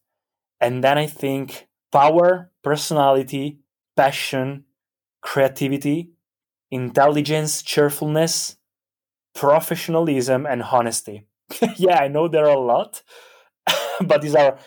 and 0.61 0.83
then 0.83 0.99
I 0.99 1.07
think 1.07 1.69
power, 1.91 2.51
personality, 2.63 3.59
passion, 3.97 4.65
creativity, 5.21 6.13
intelligence, 6.71 7.63
cheerfulness, 7.63 8.57
professionalism, 9.35 10.47
and 10.47 10.63
honesty. 10.63 11.27
yeah, 11.77 11.99
I 11.99 12.09
know 12.09 12.29
there 12.29 12.47
are 12.47 12.57
a 12.57 12.61
lot, 12.61 13.03
but 14.01 14.23
these 14.23 14.35
are 14.35 14.59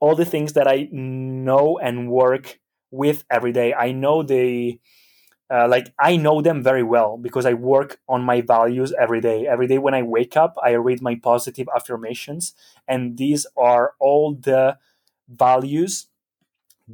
all 0.00 0.14
the 0.14 0.24
things 0.24 0.52
that 0.52 0.68
I 0.68 0.88
know 0.92 1.78
and 1.78 2.10
work 2.10 2.58
with 2.90 3.24
every 3.30 3.52
day. 3.52 3.72
I 3.72 3.92
know 3.92 4.22
they 4.22 4.80
uh, 5.50 5.68
like 5.68 5.92
I 5.98 6.16
know 6.16 6.42
them 6.42 6.62
very 6.62 6.82
well 6.82 7.16
because 7.16 7.46
I 7.46 7.54
work 7.54 8.00
on 8.08 8.22
my 8.22 8.40
values 8.40 8.92
every 8.98 9.20
day. 9.20 9.46
Every 9.46 9.66
day 9.66 9.78
when 9.78 9.94
I 9.94 10.02
wake 10.02 10.36
up, 10.36 10.56
I 10.62 10.72
read 10.72 11.00
my 11.02 11.14
positive 11.14 11.68
affirmations, 11.74 12.54
and 12.88 13.16
these 13.16 13.46
are 13.56 13.94
all 14.00 14.34
the 14.34 14.78
values 15.28 16.06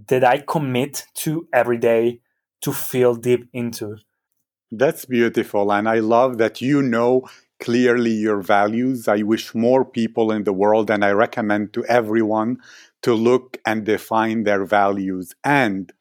that 0.09 0.25
I 0.25 0.39
commit 0.39 1.07
to 1.15 1.49
every 1.53 1.79
day 1.79 2.21
to 2.63 2.73
feel 2.73 3.15
deep 3.15 3.49
into. 3.53 3.99
That's 4.71 5.05
beautiful, 5.05 5.73
and 5.73 5.89
I 5.89 5.99
love 5.99 6.39
that 6.39 6.61
you 6.61 6.83
know 6.83 7.29
clearly 7.61 8.11
your 8.11 8.43
values. 8.43 9.07
I 9.07 9.23
wish 9.23 9.55
more 9.55 9.85
people 9.85 10.33
in 10.33 10.45
the 10.45 10.53
world, 10.53 10.91
and 10.91 11.05
I 11.05 11.13
recommend 11.13 11.73
to 11.75 11.85
everyone 11.87 12.59
to 13.03 13.15
look 13.15 13.57
and 13.65 13.85
define 13.85 14.45
their 14.45 14.65
values. 14.65 15.35
And 15.45 15.93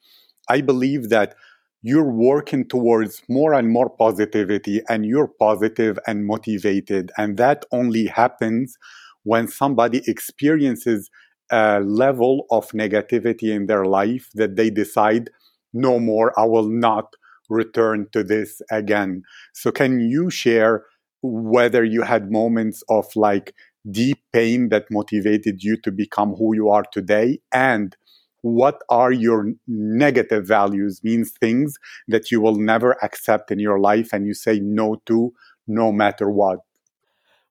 I 0.50 0.62
believe 0.62 1.10
that 1.10 1.36
you're 1.82 2.12
working 2.12 2.68
towards 2.68 3.24
more 3.28 3.54
and 3.54 3.70
more 3.70 3.90
positivity 3.90 4.82
and 4.88 5.06
you're 5.06 5.32
positive 5.40 5.98
and 6.08 6.26
motivated. 6.26 7.12
And 7.18 7.38
that 7.38 7.66
only 7.72 8.06
happens 8.06 8.78
when 9.24 9.48
somebody 9.48 10.02
experiences 10.08 11.10
a 11.52 11.80
level 11.82 12.46
of 12.52 12.70
negativity 12.70 13.54
in 13.54 13.66
their 13.66 13.86
life 13.86 14.30
that 14.36 14.56
they 14.56 14.70
decide, 14.70 15.30
no 15.74 16.00
more, 16.00 16.38
I 16.40 16.46
will 16.46 16.70
not 16.70 17.14
return 17.50 18.08
to 18.14 18.24
this 18.24 18.62
again. 18.72 19.24
So, 19.54 19.72
can 19.72 20.00
you 20.00 20.30
share 20.30 20.86
whether 21.22 21.84
you 21.84 22.04
had 22.04 22.32
moments 22.32 22.84
of 22.90 23.06
like 23.16 23.54
deep 23.90 24.20
pain 24.32 24.70
that 24.70 24.86
motivated 24.92 25.64
you 25.64 25.76
to 25.84 25.92
become 25.92 26.34
who 26.36 26.56
you 26.56 26.70
are 26.70 26.86
today 26.92 27.40
and 27.52 27.96
what 28.42 28.82
are 28.90 29.12
your 29.12 29.52
negative 29.68 30.48
values 30.48 31.02
means 31.04 31.32
things 31.40 31.78
that 32.08 32.32
you 32.32 32.42
will 32.42 32.56
never 32.56 32.98
accept 33.04 33.52
in 33.52 33.60
your 33.60 33.80
life 33.80 34.10
and 34.14 34.26
you 34.26 34.34
say 34.34 34.60
no 34.60 35.02
to 35.06 35.32
no 35.68 35.92
matter 35.92 36.30
what? 36.30 36.60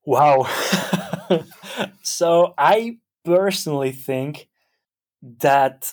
Wow. 0.05 0.49
So 2.03 2.55
i 2.59 2.99
personally 3.25 3.93
think 3.93 4.49
that 5.23 5.93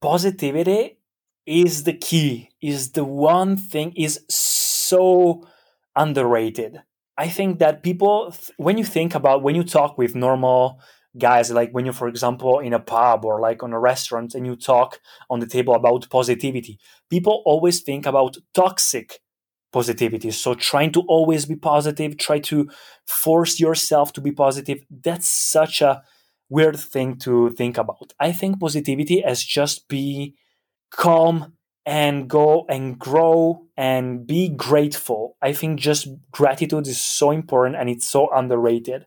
positivity 0.00 0.98
is 1.46 1.84
the 1.84 1.92
key 1.92 2.50
is 2.60 2.92
the 2.92 3.04
one 3.04 3.56
thing 3.56 3.92
is 3.96 4.20
so 4.28 5.46
underrated. 5.96 6.82
I 7.16 7.28
think 7.28 7.58
that 7.58 7.82
people 7.82 8.34
when 8.56 8.78
you 8.78 8.84
think 8.84 9.14
about 9.14 9.42
when 9.42 9.54
you 9.54 9.64
talk 9.64 9.98
with 9.98 10.14
normal 10.14 10.80
guys 11.18 11.50
like 11.50 11.70
when 11.72 11.86
you 11.86 11.92
for 11.92 12.08
example 12.08 12.58
in 12.58 12.72
a 12.72 12.80
pub 12.80 13.24
or 13.24 13.40
like 13.40 13.62
on 13.62 13.72
a 13.72 13.80
restaurant 13.80 14.34
and 14.34 14.46
you 14.46 14.56
talk 14.56 15.00
on 15.30 15.40
the 15.40 15.46
table 15.46 15.74
about 15.74 16.08
positivity 16.10 16.78
people 17.10 17.42
always 17.44 17.82
think 17.82 18.06
about 18.06 18.36
toxic 18.54 19.20
positivity. 19.72 20.30
So 20.30 20.54
trying 20.54 20.92
to 20.92 21.02
always 21.02 21.46
be 21.46 21.56
positive 21.56 22.16
try 22.16 22.38
to 22.40 22.70
force 23.06 23.60
yourself 23.60 24.12
to 24.14 24.20
be 24.20 24.32
positive 24.32 24.78
that's 24.90 25.28
such 25.28 25.82
a 25.82 26.02
weird 26.48 26.78
thing 26.78 27.16
to 27.18 27.50
think 27.50 27.76
about. 27.76 28.12
I 28.18 28.32
think 28.32 28.60
positivity 28.60 29.22
as 29.22 29.42
just 29.42 29.88
be 29.88 30.34
calm 30.90 31.52
and 31.84 32.28
go 32.28 32.64
and 32.68 32.98
grow 32.98 33.66
and 33.76 34.26
be 34.26 34.48
grateful. 34.48 35.36
I 35.42 35.52
think 35.52 35.80
just 35.80 36.08
gratitude 36.30 36.86
is 36.86 37.02
so 37.02 37.30
important 37.30 37.76
and 37.76 37.88
it's 37.88 38.08
so 38.08 38.28
underrated. 38.34 39.06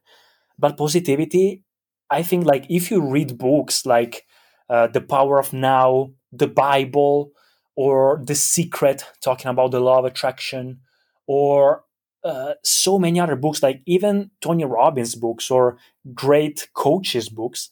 But 0.58 0.78
positivity 0.78 1.64
I 2.12 2.24
think 2.24 2.46
like 2.46 2.66
if 2.70 2.92
you 2.92 3.02
read 3.02 3.38
books 3.38 3.86
like 3.86 4.26
uh, 4.70 4.88
The 4.88 5.02
Power 5.02 5.40
of 5.40 5.54
Now, 5.54 6.12
the 6.32 6.48
Bible, 6.48 7.32
or 7.76 8.22
The 8.24 8.36
Secret, 8.36 9.06
talking 9.24 9.50
about 9.50 9.72
the 9.72 9.80
law 9.80 10.00
of 10.00 10.06
attraction, 10.06 10.82
or 11.26 11.84
uh, 12.24 12.54
so 12.64 13.00
many 13.00 13.20
other 13.20 13.38
books, 13.38 13.64
like 13.64 13.82
even 13.86 14.32
Tony 14.42 14.66
Robbins 14.66 15.16
books 15.16 15.50
or 15.50 15.78
great 16.14 16.68
coaches 16.74 17.30
books, 17.30 17.70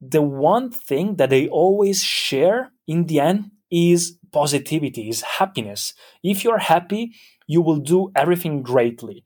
the 0.00 0.22
one 0.22 0.70
thing 0.70 1.16
that 1.16 1.30
they 1.30 1.48
always 1.48 2.02
share 2.02 2.72
in 2.86 3.06
the 3.06 3.20
end 3.20 3.50
is 3.70 4.18
positivity, 4.32 5.08
is 5.08 5.20
happiness. 5.22 5.92
If 6.22 6.44
you're 6.44 6.58
happy, 6.58 7.12
you 7.46 7.60
will 7.60 7.76
do 7.76 8.10
everything 8.16 8.62
greatly. 8.62 9.24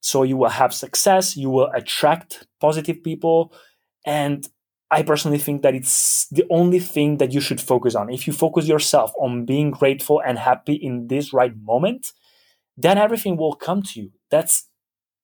So 0.00 0.22
you 0.24 0.36
will 0.36 0.48
have 0.48 0.74
success, 0.74 1.36
you 1.36 1.50
will 1.50 1.70
attract 1.74 2.46
positive 2.60 3.04
people, 3.04 3.52
And 4.04 4.48
I 4.90 5.02
personally 5.02 5.38
think 5.38 5.62
that 5.62 5.74
it's 5.74 6.26
the 6.28 6.44
only 6.50 6.78
thing 6.78 7.16
that 7.16 7.32
you 7.32 7.40
should 7.40 7.60
focus 7.60 7.94
on. 7.94 8.10
If 8.10 8.26
you 8.26 8.32
focus 8.32 8.66
yourself 8.68 9.12
on 9.18 9.46
being 9.46 9.70
grateful 9.70 10.20
and 10.24 10.38
happy 10.38 10.74
in 10.74 11.08
this 11.08 11.32
right 11.32 11.56
moment, 11.56 12.12
then 12.76 12.98
everything 12.98 13.36
will 13.36 13.54
come 13.54 13.82
to 13.82 14.00
you. 14.00 14.12
That's 14.30 14.68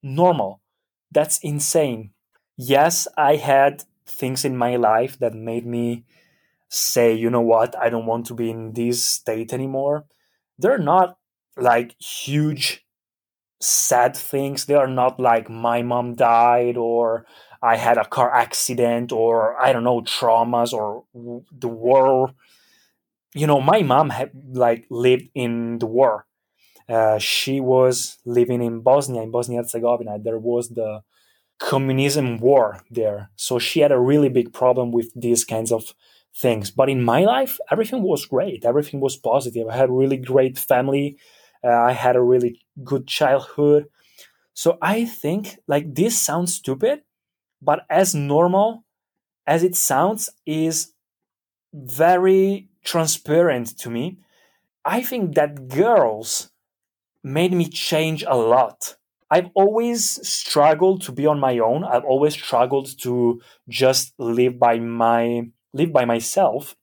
normal. 0.03 0.63
That's 1.11 1.39
insane. 1.41 2.11
Yes, 2.57 3.07
I 3.17 3.37
had 3.37 3.85
things 4.07 4.45
in 4.45 4.57
my 4.57 4.77
life 4.77 5.19
that 5.19 5.35
made 5.35 5.67
me 5.67 6.05
say, 6.71 7.15
you 7.15 7.31
know 7.31 7.41
what, 7.41 7.77
I 7.79 7.89
don't 7.89 8.07
want 8.07 8.27
to 8.27 8.35
be 8.35 8.51
in 8.51 8.73
this 8.73 9.05
state 9.05 9.53
anymore. 9.53 10.07
They're 10.59 10.79
not 10.79 11.19
like 11.57 11.95
huge 12.01 12.85
sad 13.61 14.17
things. 14.17 14.67
They 14.67 14.75
are 14.75 14.89
not 14.89 15.19
like 15.19 15.49
my 15.49 15.83
mom 15.83 16.15
died 16.15 16.77
or 16.77 17.27
I 17.63 17.77
had 17.77 17.99
a 17.99 18.05
car 18.05 18.33
accident 18.35 19.13
or 19.13 19.61
I 19.61 19.73
don't 19.73 19.85
know 19.85 20.01
traumas 20.03 20.73
or 20.73 21.05
the 21.15 21.69
war. 21.69 22.33
You 23.35 23.47
know, 23.47 23.61
my 23.61 23.83
mom 23.83 24.11
had 24.11 24.31
like 24.53 24.87
lived 24.91 25.29
in 25.35 25.79
the 25.79 25.87
war. 25.87 26.27
Uh, 26.89 27.19
she 27.19 27.61
was 27.61 28.19
living 28.27 28.63
in 28.63 28.81
Bosnia, 28.81 29.23
in 29.23 29.31
Bosnia 29.31 29.59
Herzegovina. 29.63 30.19
There 30.19 30.39
was 30.39 30.71
the 30.71 31.03
communism 31.61 32.39
war 32.39 32.83
there, 32.91 33.31
so 33.37 33.59
she 33.59 33.81
had 33.81 33.93
a 33.93 33.99
really 34.01 34.29
big 34.31 34.53
problem 34.53 34.93
with 34.93 35.13
these 35.15 35.45
kinds 35.45 35.73
of 35.73 35.95
things. 36.37 36.71
But 36.71 36.91
in 36.91 37.03
my 37.03 37.25
life, 37.25 37.59
everything 37.71 38.03
was 38.03 38.27
great. 38.27 38.65
Everything 38.65 39.01
was 39.01 39.17
positive. 39.17 39.69
I 39.69 39.77
had 39.77 39.91
a 39.91 39.93
really 39.93 40.19
great 40.19 40.59
family. 40.59 41.19
Uh, 41.65 41.69
I 41.71 41.93
had 41.93 42.17
a 42.17 42.23
really 42.23 42.63
good 42.85 43.07
childhood. 43.07 43.87
So 44.55 44.79
I 44.83 45.05
think 45.05 45.59
like 45.69 45.95
this 45.95 46.19
sounds 46.19 46.55
stupid, 46.55 47.03
but 47.61 47.81
as 47.91 48.15
normal 48.15 48.85
as 49.47 49.63
it 49.63 49.77
sounds 49.77 50.31
is 50.47 50.93
very 51.73 52.69
transparent 52.85 53.79
to 53.79 53.91
me. 53.91 54.19
I 54.85 55.03
think 55.03 55.35
that 55.35 55.69
girls 55.69 56.51
made 57.23 57.53
me 57.53 57.69
change 57.69 58.25
a 58.27 58.37
lot. 58.37 58.97
I've 59.31 59.51
always 59.55 60.27
struggled 60.27 61.03
to 61.03 61.13
be 61.13 61.27
on 61.27 61.39
my 61.39 61.59
own. 61.59 61.85
I've 61.85 62.05
always 62.05 62.35
struggled 62.35 62.89
to 63.03 63.41
just 63.69 64.15
live 64.19 64.59
by 64.59 64.79
my 64.79 65.51
live 65.75 65.93
by 65.93 66.05
myself. 66.07 66.77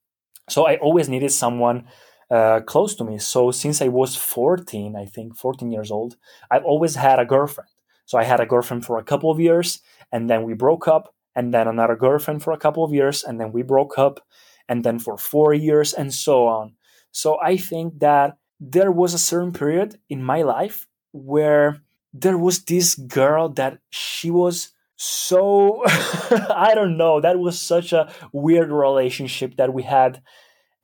So 0.49 0.67
I 0.67 0.77
always 0.77 1.09
needed 1.09 1.31
someone 1.31 1.85
uh, 2.31 2.61
close 2.61 2.95
to 2.95 3.03
me. 3.03 3.19
So 3.19 3.51
since 3.51 3.81
I 3.81 3.87
was 3.89 4.15
14, 4.15 4.95
I 4.95 5.05
think 5.05 5.37
14 5.37 5.71
years 5.71 5.91
old, 5.91 6.17
I've 6.51 6.65
always 6.65 6.95
had 6.95 7.19
a 7.19 7.25
girlfriend. 7.25 7.69
So 8.05 8.17
I 8.17 8.23
had 8.23 8.39
a 8.39 8.45
girlfriend 8.45 8.85
for 8.85 8.97
a 8.97 9.03
couple 9.03 9.31
of 9.31 9.39
years 9.39 9.81
and 10.11 10.29
then 10.29 10.43
we 10.43 10.53
broke 10.53 10.87
up 10.87 11.13
and 11.35 11.53
then 11.53 11.67
another 11.67 11.95
girlfriend 11.95 12.43
for 12.43 12.53
a 12.53 12.57
couple 12.57 12.83
of 12.83 12.93
years 12.93 13.23
and 13.23 13.39
then 13.39 13.51
we 13.51 13.63
broke 13.63 13.97
up 13.97 14.19
and 14.67 14.83
then 14.83 14.99
for 14.99 15.17
4 15.17 15.53
years 15.53 15.93
and 15.93 16.13
so 16.13 16.47
on. 16.47 16.73
So 17.11 17.39
I 17.41 17.57
think 17.57 17.99
that 17.99 18.37
there 18.59 18.91
was 18.91 19.13
a 19.13 19.19
certain 19.19 19.51
period 19.53 19.99
in 20.09 20.23
my 20.23 20.41
life 20.43 20.87
where 21.11 21.81
there 22.13 22.37
was 22.37 22.63
this 22.63 22.95
girl 22.95 23.49
that 23.49 23.79
she 23.89 24.31
was 24.31 24.71
so 24.97 25.83
I 25.85 26.71
don't 26.73 26.97
know, 26.97 27.19
that 27.19 27.37
was 27.39 27.59
such 27.59 27.91
a 27.91 28.11
weird 28.31 28.71
relationship 28.71 29.57
that 29.57 29.73
we 29.73 29.83
had 29.83 30.21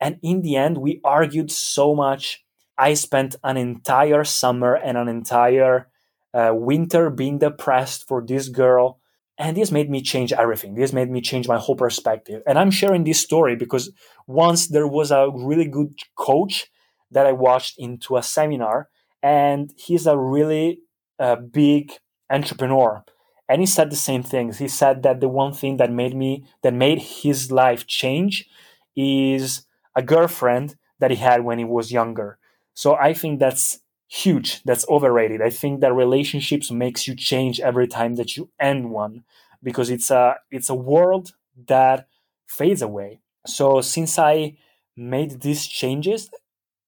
and 0.00 0.18
in 0.22 0.42
the 0.42 0.56
end, 0.56 0.78
we 0.78 1.00
argued 1.04 1.50
so 1.50 1.94
much. 1.94 2.44
I 2.76 2.94
spent 2.94 3.36
an 3.44 3.56
entire 3.56 4.24
summer 4.24 4.74
and 4.74 4.98
an 4.98 5.08
entire 5.08 5.88
uh, 6.34 6.52
winter 6.54 7.10
being 7.10 7.38
depressed 7.38 8.06
for 8.08 8.24
this 8.24 8.48
girl. 8.48 8.98
And 9.38 9.56
this 9.56 9.72
made 9.72 9.90
me 9.90 10.02
change 10.02 10.32
everything. 10.32 10.74
This 10.74 10.92
made 10.92 11.10
me 11.10 11.20
change 11.20 11.48
my 11.48 11.58
whole 11.58 11.74
perspective. 11.76 12.42
And 12.46 12.58
I'm 12.58 12.70
sharing 12.70 13.04
this 13.04 13.20
story 13.20 13.56
because 13.56 13.90
once 14.26 14.68
there 14.68 14.86
was 14.86 15.10
a 15.10 15.30
really 15.32 15.66
good 15.66 15.94
coach 16.16 16.70
that 17.10 17.26
I 17.26 17.32
watched 17.32 17.78
into 17.78 18.16
a 18.16 18.22
seminar, 18.22 18.88
and 19.22 19.72
he's 19.76 20.06
a 20.06 20.16
really 20.16 20.80
uh, 21.18 21.36
big 21.36 21.92
entrepreneur. 22.30 23.04
And 23.48 23.60
he 23.60 23.66
said 23.66 23.90
the 23.90 23.96
same 23.96 24.22
things. 24.22 24.58
He 24.58 24.68
said 24.68 25.02
that 25.02 25.20
the 25.20 25.28
one 25.28 25.52
thing 25.52 25.76
that 25.76 25.92
made 25.92 26.16
me 26.16 26.44
that 26.62 26.72
made 26.72 27.00
his 27.00 27.52
life 27.52 27.86
change 27.86 28.48
is 28.96 29.66
a 29.94 30.02
girlfriend 30.02 30.76
that 31.00 31.10
he 31.10 31.16
had 31.16 31.44
when 31.44 31.58
he 31.58 31.64
was 31.64 31.92
younger. 31.92 32.38
So 32.74 32.94
I 32.94 33.12
think 33.12 33.40
that's 33.40 33.80
huge. 34.12 34.62
That's 34.64 34.86
overrated. 34.88 35.40
I 35.40 35.50
think 35.50 35.80
that 35.80 35.92
relationships 35.94 36.70
makes 36.70 37.08
you 37.08 37.14
change 37.14 37.60
every 37.60 37.88
time 37.88 38.16
that 38.16 38.36
you 38.36 38.50
end 38.60 38.90
one 38.90 39.24
because 39.62 39.90
it's 39.90 40.10
a 40.10 40.36
it's 40.50 40.68
a 40.68 40.74
world 40.74 41.32
that 41.66 42.06
fades 42.46 42.82
away. 42.82 43.20
So 43.46 43.80
since 43.80 44.18
I 44.18 44.56
made 44.96 45.40
these 45.40 45.66
changes, 45.66 46.30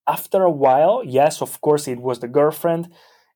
after 0.06 0.42
a 0.42 0.50
while, 0.50 1.02
yes, 1.04 1.40
of 1.42 1.60
course, 1.60 1.88
it 1.88 2.00
was 2.00 2.20
the 2.20 2.28
girlfriend. 2.28 2.88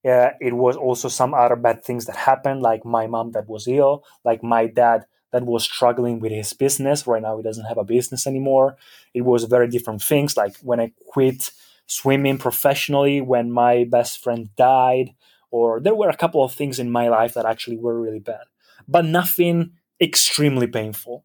Uh, 0.05 0.31
it 0.41 0.55
was 0.55 0.77
also 0.77 1.09
some 1.09 1.35
other 1.35 1.57
bad 1.57 1.85
things 1.85 2.07
that 2.07 2.17
happened, 2.17 2.63
like 2.63 2.85
my 2.85 3.07
mom 3.07 3.33
that 3.33 3.49
was 3.49 3.67
ill, 3.69 4.05
like 4.25 4.43
my 4.43 4.67
dad 4.67 5.05
that 5.33 5.45
was 5.45 5.65
struggling 5.65 6.21
with 6.21 6.33
his 6.33 6.53
business. 6.53 7.07
Right 7.07 7.23
now, 7.23 7.37
he 7.37 7.43
doesn't 7.43 7.65
have 7.67 7.79
a 7.79 7.85
business 7.85 8.27
anymore. 8.27 8.77
It 9.15 9.23
was 9.23 9.45
very 9.45 9.69
different 9.69 10.03
things, 10.03 10.37
like 10.37 10.57
when 10.59 10.81
I 10.81 10.93
quit 11.11 11.51
swimming 11.89 12.39
professionally, 12.39 13.21
when 13.21 13.51
my 13.51 13.85
best 13.85 14.23
friend 14.23 14.51
died, 14.57 15.15
or 15.51 15.81
there 15.81 15.95
were 15.95 16.09
a 16.09 16.17
couple 16.17 16.45
of 16.45 16.53
things 16.53 16.79
in 16.79 16.91
my 16.91 17.09
life 17.09 17.35
that 17.35 17.47
actually 17.47 17.77
were 17.77 18.01
really 18.01 18.21
bad, 18.21 18.45
but 18.87 19.05
nothing 19.05 19.73
extremely 20.01 20.69
painful. 20.69 21.25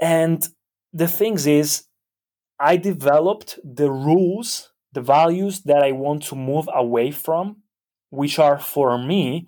And 0.00 0.48
the 0.92 1.08
things 1.08 1.46
is, 1.46 1.84
I 2.58 2.78
developed 2.78 3.58
the 3.62 3.90
rules, 3.90 4.72
the 4.92 5.02
values 5.02 5.60
that 5.62 5.82
I 5.82 5.92
want 5.92 6.22
to 6.24 6.34
move 6.34 6.68
away 6.72 7.10
from, 7.10 7.62
which 8.08 8.38
are 8.38 8.58
for 8.58 8.96
me 8.96 9.46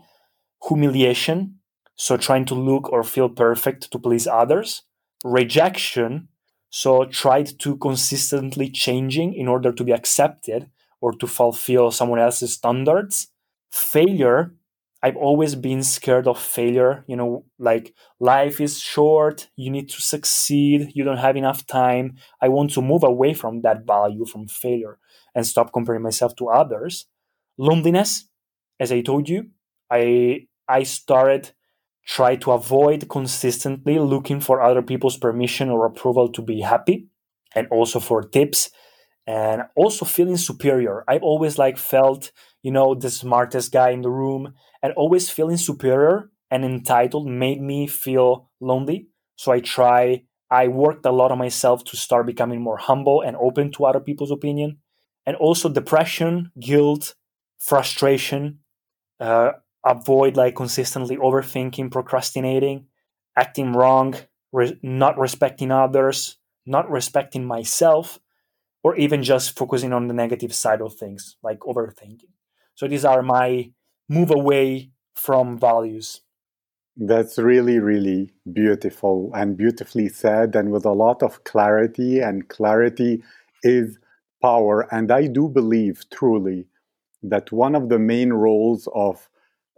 humiliation, 0.69 1.61
so 1.95 2.17
trying 2.17 2.45
to 2.47 2.55
look 2.55 2.93
or 2.93 3.03
feel 3.03 3.29
perfect 3.29 3.91
to 3.93 3.99
please 3.99 4.27
others 4.27 4.83
rejection 5.25 6.29
so 6.71 7.05
tried 7.05 7.59
to 7.61 7.77
consistently 7.77 8.69
changing 8.71 9.35
in 9.35 9.49
order 9.49 9.73
to 9.73 9.85
be 9.85 9.93
accepted 9.93 10.71
or 11.01 11.13
to 11.13 11.27
fulfill 11.27 11.91
someone 11.91 12.19
else's 12.19 12.55
standards. 12.55 13.29
Failure 13.71 14.55
i've 15.03 15.17
always 15.17 15.55
been 15.55 15.83
scared 15.83 16.27
of 16.27 16.37
failure 16.39 17.05
you 17.07 17.15
know 17.15 17.45
like 17.61 17.95
life 18.19 18.61
is 18.61 18.81
short 18.81 19.49
you 19.55 19.71
need 19.71 19.89
to 19.89 20.01
succeed 20.03 20.91
you 20.95 21.05
don't 21.05 21.19
have 21.19 21.37
enough 21.37 21.67
time. 21.67 22.17
I 22.43 22.49
want 22.49 22.73
to 22.73 22.83
move 22.83 23.05
away 23.05 23.33
from 23.35 23.61
that 23.63 23.87
value 23.87 24.25
from 24.25 24.49
failure 24.49 24.99
and 25.35 25.47
stop 25.47 25.73
comparing 25.73 26.03
myself 26.03 26.35
to 26.37 26.49
others. 26.49 27.07
Loneliness 27.59 28.29
as 28.81 28.93
i 28.93 29.01
told 29.01 29.29
you 29.29 29.51
i 29.91 30.47
i 30.69 30.83
started 30.83 31.53
try 32.09 32.35
to 32.37 32.53
avoid 32.53 33.09
consistently 33.11 33.99
looking 33.99 34.41
for 34.41 34.63
other 34.63 34.83
people's 34.83 35.19
permission 35.19 35.69
or 35.69 35.87
approval 35.87 36.29
to 36.33 36.43
be 36.43 36.63
happy 36.63 37.07
and 37.55 37.69
also 37.69 38.01
for 38.01 38.23
tips 38.23 38.71
and 39.27 39.63
also 39.77 40.07
feeling 40.07 40.39
superior. 40.39 41.05
I've 41.07 41.23
always 41.23 41.59
like 41.59 41.77
felt 41.79 42.33
you 42.63 42.73
know 42.73 42.95
the 42.95 43.11
smartest 43.11 43.73
guy 43.73 43.91
in 43.91 44.03
the 44.03 44.11
room 44.11 44.55
and 44.83 44.93
always 44.95 45.31
feeling 45.31 45.59
superior 45.59 46.31
and 46.51 46.65
entitled 46.65 47.29
made 47.29 47.61
me 47.61 47.87
feel 47.87 48.51
lonely. 48.61 49.09
So 49.37 49.53
i 49.53 49.61
try 49.61 50.25
i 50.51 50.67
worked 50.69 51.05
a 51.07 51.13
lot 51.13 51.31
on 51.31 51.39
myself 51.39 51.85
to 51.85 51.97
start 51.97 52.27
becoming 52.27 52.61
more 52.61 52.79
humble 52.79 53.21
and 53.23 53.37
open 53.37 53.71
to 53.73 53.85
other 53.85 54.01
people's 54.01 54.31
opinion 54.31 54.79
and 55.27 55.37
also 55.37 55.69
depression 55.69 56.51
guilt 56.59 57.15
frustration 57.59 58.61
uh, 59.21 59.51
avoid 59.85 60.37
like 60.37 60.57
consistently 60.57 61.17
overthinking, 61.17 61.91
procrastinating, 61.91 62.87
acting 63.37 63.73
wrong, 63.73 64.15
re- 64.53 64.79
not 64.83 65.19
respecting 65.19 65.71
others, 65.71 66.37
not 66.67 66.91
respecting 66.91 67.45
myself, 67.45 68.19
or 68.83 68.97
even 68.97 69.23
just 69.23 69.57
focusing 69.57 69.93
on 69.93 70.09
the 70.09 70.15
negative 70.15 70.55
side 70.55 70.81
of 70.81 70.95
things, 70.95 71.37
like 71.43 71.61
overthinking. 71.61 72.33
So 72.75 72.87
these 72.87 73.05
are 73.05 73.23
my 73.23 73.73
move 74.09 74.31
away 74.31 74.91
from 75.15 75.59
values. 75.59 76.21
That's 76.97 77.39
really, 77.39 77.79
really 77.79 78.33
beautiful 78.53 79.31
and 79.35 79.57
beautifully 79.57 80.09
said, 80.09 80.57
and 80.57 80.71
with 80.71 80.85
a 80.85 80.93
lot 80.93 81.23
of 81.23 81.45
clarity. 81.45 82.21
And 82.21 82.49
clarity 82.49 83.23
is 83.63 83.99
power. 84.43 84.93
And 84.93 85.11
I 85.11 85.27
do 85.27 85.49
believe 85.49 86.03
truly 86.13 86.67
that 87.23 87.53
one 87.53 87.75
of 87.75 87.89
the 87.89 87.99
main 87.99 88.33
roles 88.33 88.89
of 88.95 89.29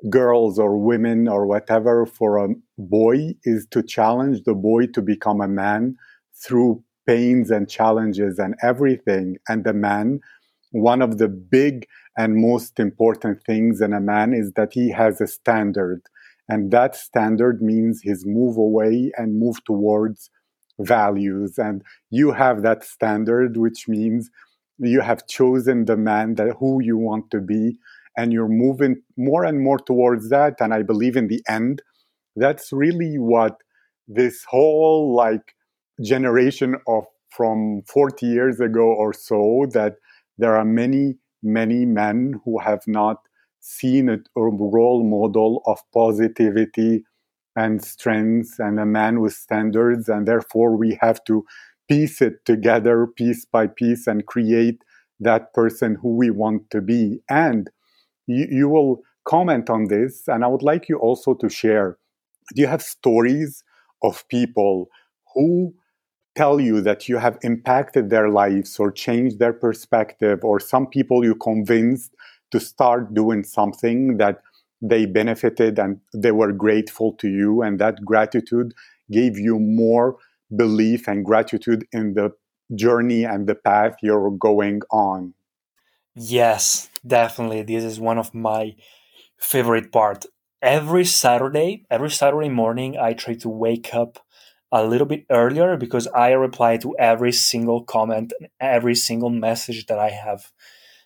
girls 0.08 0.58
or 0.58 0.78
women 0.78 1.28
or 1.28 1.46
whatever 1.46 2.06
for 2.06 2.38
a 2.38 2.48
boy 2.78 3.34
is 3.44 3.66
to 3.70 3.82
challenge 3.82 4.42
the 4.44 4.54
boy 4.54 4.86
to 4.86 5.02
become 5.02 5.40
a 5.40 5.48
man 5.48 5.96
through 6.42 6.82
pains 7.06 7.50
and 7.50 7.68
challenges 7.68 8.38
and 8.38 8.54
everything. 8.62 9.36
And 9.48 9.64
the 9.64 9.74
man, 9.74 10.20
one 10.72 11.02
of 11.02 11.18
the 11.18 11.28
big 11.28 11.86
and 12.16 12.36
most 12.36 12.78
important 12.78 13.42
things 13.44 13.80
in 13.80 13.92
a 13.92 14.00
man 14.00 14.32
is 14.32 14.52
that 14.52 14.72
he 14.72 14.90
has 14.90 15.20
a 15.20 15.26
standard. 15.26 16.02
And 16.48 16.70
that 16.70 16.96
standard 16.96 17.62
means 17.62 18.00
his 18.02 18.24
move 18.26 18.56
away 18.56 19.12
and 19.16 19.38
move 19.38 19.62
towards 19.64 20.30
values. 20.78 21.58
And 21.58 21.82
you 22.10 22.32
have 22.32 22.62
that 22.62 22.84
standard, 22.84 23.56
which 23.56 23.86
means 23.86 24.30
you 24.78 25.00
have 25.00 25.26
chosen 25.26 25.84
the 25.84 25.96
man 25.96 26.34
that 26.36 26.56
who 26.58 26.82
you 26.82 26.96
want 26.96 27.30
to 27.30 27.40
be, 27.40 27.76
and 28.16 28.32
you're 28.32 28.48
moving 28.48 29.02
more 29.16 29.44
and 29.44 29.62
more 29.62 29.78
towards 29.78 30.28
that. 30.30 30.54
And 30.60 30.74
I 30.74 30.82
believe 30.82 31.16
in 31.16 31.28
the 31.28 31.42
end, 31.48 31.82
that's 32.36 32.72
really 32.72 33.16
what 33.18 33.56
this 34.08 34.44
whole 34.48 35.14
like 35.14 35.54
generation 36.02 36.76
of 36.88 37.04
from 37.30 37.82
40 37.86 38.26
years 38.26 38.60
ago 38.60 38.82
or 38.82 39.12
so 39.12 39.66
that 39.72 39.94
there 40.38 40.56
are 40.56 40.64
many 40.64 41.16
many 41.42 41.86
men 41.86 42.40
who 42.44 42.58
have 42.58 42.82
not 42.86 43.18
seen 43.60 44.08
a, 44.08 44.18
role 44.36 45.04
model 45.04 45.62
of 45.66 45.78
positivity 45.94 47.04
and 47.56 47.82
strength 47.84 48.56
and 48.58 48.80
a 48.80 48.86
man 48.86 49.20
with 49.20 49.32
standards 49.32 50.08
and 50.08 50.26
therefore 50.26 50.76
we 50.76 50.98
have 51.00 51.22
to 51.24 51.44
piece 51.88 52.20
it 52.20 52.44
together 52.44 53.06
piece 53.06 53.44
by 53.44 53.66
piece 53.66 54.06
and 54.06 54.26
create 54.26 54.82
that 55.18 55.52
person 55.52 55.96
who 56.00 56.16
we 56.16 56.30
want 56.30 56.68
to 56.70 56.80
be 56.80 57.20
and 57.28 57.70
you, 58.30 58.46
you 58.50 58.68
will 58.68 59.02
comment 59.24 59.68
on 59.68 59.88
this 59.88 60.26
and 60.28 60.44
i 60.44 60.46
would 60.46 60.62
like 60.62 60.88
you 60.88 60.96
also 60.98 61.34
to 61.34 61.48
share. 61.48 61.98
Do 62.54 62.62
you 62.62 62.68
have 62.68 62.82
stories 62.82 63.62
of 64.02 64.26
people 64.28 64.88
who 65.34 65.74
tell 66.34 66.60
you 66.60 66.80
that 66.80 67.08
you 67.08 67.18
have 67.18 67.38
impacted 67.42 68.10
their 68.10 68.28
lives 68.28 68.78
or 68.78 68.90
changed 68.90 69.38
their 69.38 69.52
perspective 69.52 70.40
or 70.42 70.60
some 70.60 70.86
people 70.86 71.24
you 71.24 71.34
convinced 71.34 72.14
to 72.50 72.60
start 72.60 73.14
doing 73.14 73.44
something 73.44 74.16
that 74.16 74.40
they 74.80 75.06
benefited 75.06 75.78
and 75.78 76.00
they 76.14 76.32
were 76.32 76.52
grateful 76.52 77.12
to 77.14 77.28
you 77.28 77.62
and 77.62 77.78
that 77.78 78.04
gratitude 78.04 78.72
gave 79.10 79.38
you 79.38 79.58
more 79.58 80.16
belief 80.56 81.06
and 81.06 81.24
gratitude 81.24 81.86
in 81.92 82.14
the 82.14 82.30
journey 82.74 83.24
and 83.24 83.46
the 83.46 83.54
path 83.54 83.96
you're 84.02 84.30
going 84.30 84.80
on 84.90 85.34
yes 86.14 86.90
definitely 87.06 87.62
this 87.62 87.84
is 87.84 88.00
one 88.00 88.18
of 88.18 88.34
my 88.34 88.74
favorite 89.38 89.92
part 89.92 90.26
every 90.62 91.04
saturday 91.04 91.84
every 91.90 92.10
saturday 92.10 92.48
morning 92.48 92.98
i 92.98 93.12
try 93.12 93.34
to 93.34 93.48
wake 93.48 93.94
up 93.94 94.18
a 94.72 94.84
little 94.84 95.06
bit 95.06 95.24
earlier 95.30 95.76
because 95.76 96.06
i 96.08 96.30
reply 96.32 96.76
to 96.76 96.96
every 96.98 97.32
single 97.32 97.82
comment 97.84 98.32
and 98.40 98.50
every 98.60 98.94
single 98.94 99.30
message 99.30 99.86
that 99.86 99.98
i 99.98 100.10
have 100.10 100.52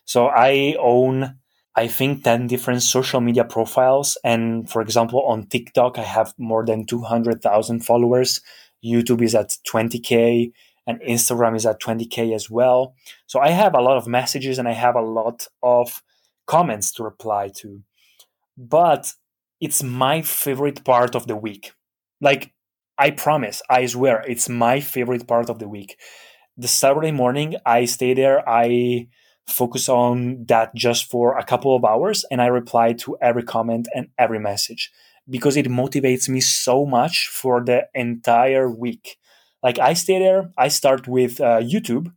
so 0.05 0.27
i 0.27 0.75
own 0.79 1.37
I 1.75 1.87
think 1.89 2.23
10 2.23 2.47
different 2.47 2.83
social 2.83 3.19
media 3.21 3.43
profiles. 3.43 4.17
And 4.23 4.69
for 4.69 4.81
example, 4.81 5.21
on 5.27 5.47
TikTok, 5.47 5.99
I 5.99 6.03
have 6.03 6.33
more 6.37 6.65
than 6.65 6.85
200,000 6.85 7.81
followers. 7.81 8.41
YouTube 8.83 9.21
is 9.21 9.35
at 9.35 9.57
20K 9.67 10.53
and 10.87 11.01
Instagram 11.01 11.55
is 11.55 11.65
at 11.65 11.81
20K 11.81 12.33
as 12.33 12.49
well. 12.49 12.95
So 13.27 13.39
I 13.39 13.49
have 13.49 13.73
a 13.75 13.81
lot 13.81 13.97
of 13.97 14.07
messages 14.07 14.59
and 14.59 14.67
I 14.67 14.73
have 14.73 14.95
a 14.95 15.01
lot 15.01 15.47
of 15.63 16.03
comments 16.45 16.91
to 16.93 17.03
reply 17.03 17.49
to. 17.57 17.81
But 18.57 19.13
it's 19.59 19.83
my 19.83 20.21
favorite 20.21 20.83
part 20.83 21.15
of 21.15 21.27
the 21.27 21.35
week. 21.35 21.73
Like, 22.21 22.53
I 22.97 23.11
promise, 23.11 23.61
I 23.69 23.85
swear, 23.87 24.23
it's 24.27 24.47
my 24.47 24.79
favorite 24.79 25.27
part 25.27 25.49
of 25.49 25.59
the 25.59 25.67
week. 25.67 25.97
The 26.57 26.67
Saturday 26.67 27.11
morning, 27.11 27.55
I 27.65 27.85
stay 27.85 28.13
there. 28.13 28.47
I 28.47 29.07
focus 29.45 29.89
on 29.89 30.45
that 30.45 30.73
just 30.75 31.09
for 31.09 31.37
a 31.37 31.43
couple 31.43 31.75
of 31.75 31.85
hours 31.85 32.25
and 32.31 32.41
I 32.41 32.47
reply 32.47 32.93
to 32.93 33.17
every 33.21 33.43
comment 33.43 33.87
and 33.93 34.07
every 34.17 34.39
message 34.39 34.91
because 35.29 35.57
it 35.57 35.67
motivates 35.67 36.29
me 36.29 36.39
so 36.39 36.85
much 36.85 37.27
for 37.27 37.63
the 37.63 37.87
entire 37.93 38.69
week. 38.69 39.17
Like 39.65 39.79
I 39.79 39.95
stay 39.95 40.19
there, 40.19 40.51
I 40.59 40.67
start 40.67 41.07
with 41.07 41.41
uh, 41.41 41.59
YouTube, 41.59 42.13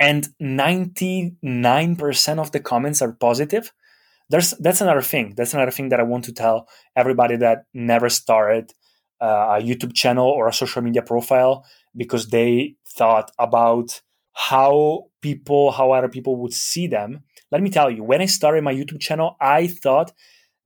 and 0.00 0.26
99% 0.42 2.38
of 2.38 2.50
the 2.50 2.58
comments 2.58 3.00
are 3.00 3.12
positive. 3.12 3.72
There's 4.30 4.50
that's 4.58 4.80
another 4.80 5.02
thing. 5.12 5.34
That's 5.36 5.54
another 5.54 5.70
thing 5.70 5.90
that 5.90 6.00
I 6.00 6.02
want 6.02 6.24
to 6.24 6.32
tell 6.32 6.68
everybody 6.96 7.36
that 7.36 7.66
never 7.72 8.08
started 8.08 8.72
uh, 9.20 9.58
a 9.58 9.62
YouTube 9.62 9.94
channel 9.94 10.26
or 10.26 10.48
a 10.48 10.52
social 10.52 10.82
media 10.82 11.02
profile 11.02 11.64
because 11.96 12.30
they 12.30 12.74
thought 12.98 13.30
about 13.38 14.00
how 14.32 15.04
people, 15.22 15.70
how 15.70 15.92
other 15.92 16.08
people 16.08 16.34
would 16.40 16.52
see 16.52 16.88
them. 16.88 17.22
Let 17.52 17.62
me 17.62 17.70
tell 17.70 17.90
you, 17.92 18.02
when 18.02 18.20
I 18.20 18.26
started 18.26 18.64
my 18.64 18.74
YouTube 18.74 19.00
channel, 19.00 19.36
I 19.40 19.68
thought 19.68 20.12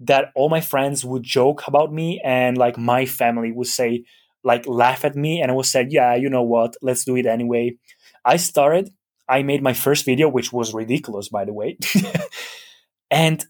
that 0.01 0.33
all 0.35 0.49
my 0.49 0.63
friends 0.63 1.05
would 1.05 1.25
joke 1.25 1.69
about 1.69 1.93
me 1.93 2.23
and 2.25 2.57
like 2.57 2.79
my 2.79 3.05
family 3.05 3.53
would 3.53 3.69
say, 3.69 4.05
like, 4.45 4.67
laugh 4.67 5.05
at 5.05 5.17
me. 5.17 5.41
And 5.41 5.51
I 5.51 5.55
was 5.55 5.71
say, 5.71 5.87
yeah, 5.89 6.15
you 6.15 6.29
know 6.29 6.43
what? 6.43 6.77
Let's 6.83 7.05
do 7.05 7.17
it 7.17 7.27
anyway. 7.27 7.77
I 8.25 8.37
started, 8.37 8.91
I 9.29 9.43
made 9.43 9.63
my 9.63 9.73
first 9.73 10.05
video, 10.05 10.29
which 10.29 10.53
was 10.53 10.75
ridiculous, 10.75 11.29
by 11.29 11.45
the 11.45 11.53
way. 11.53 11.79
and 13.11 13.45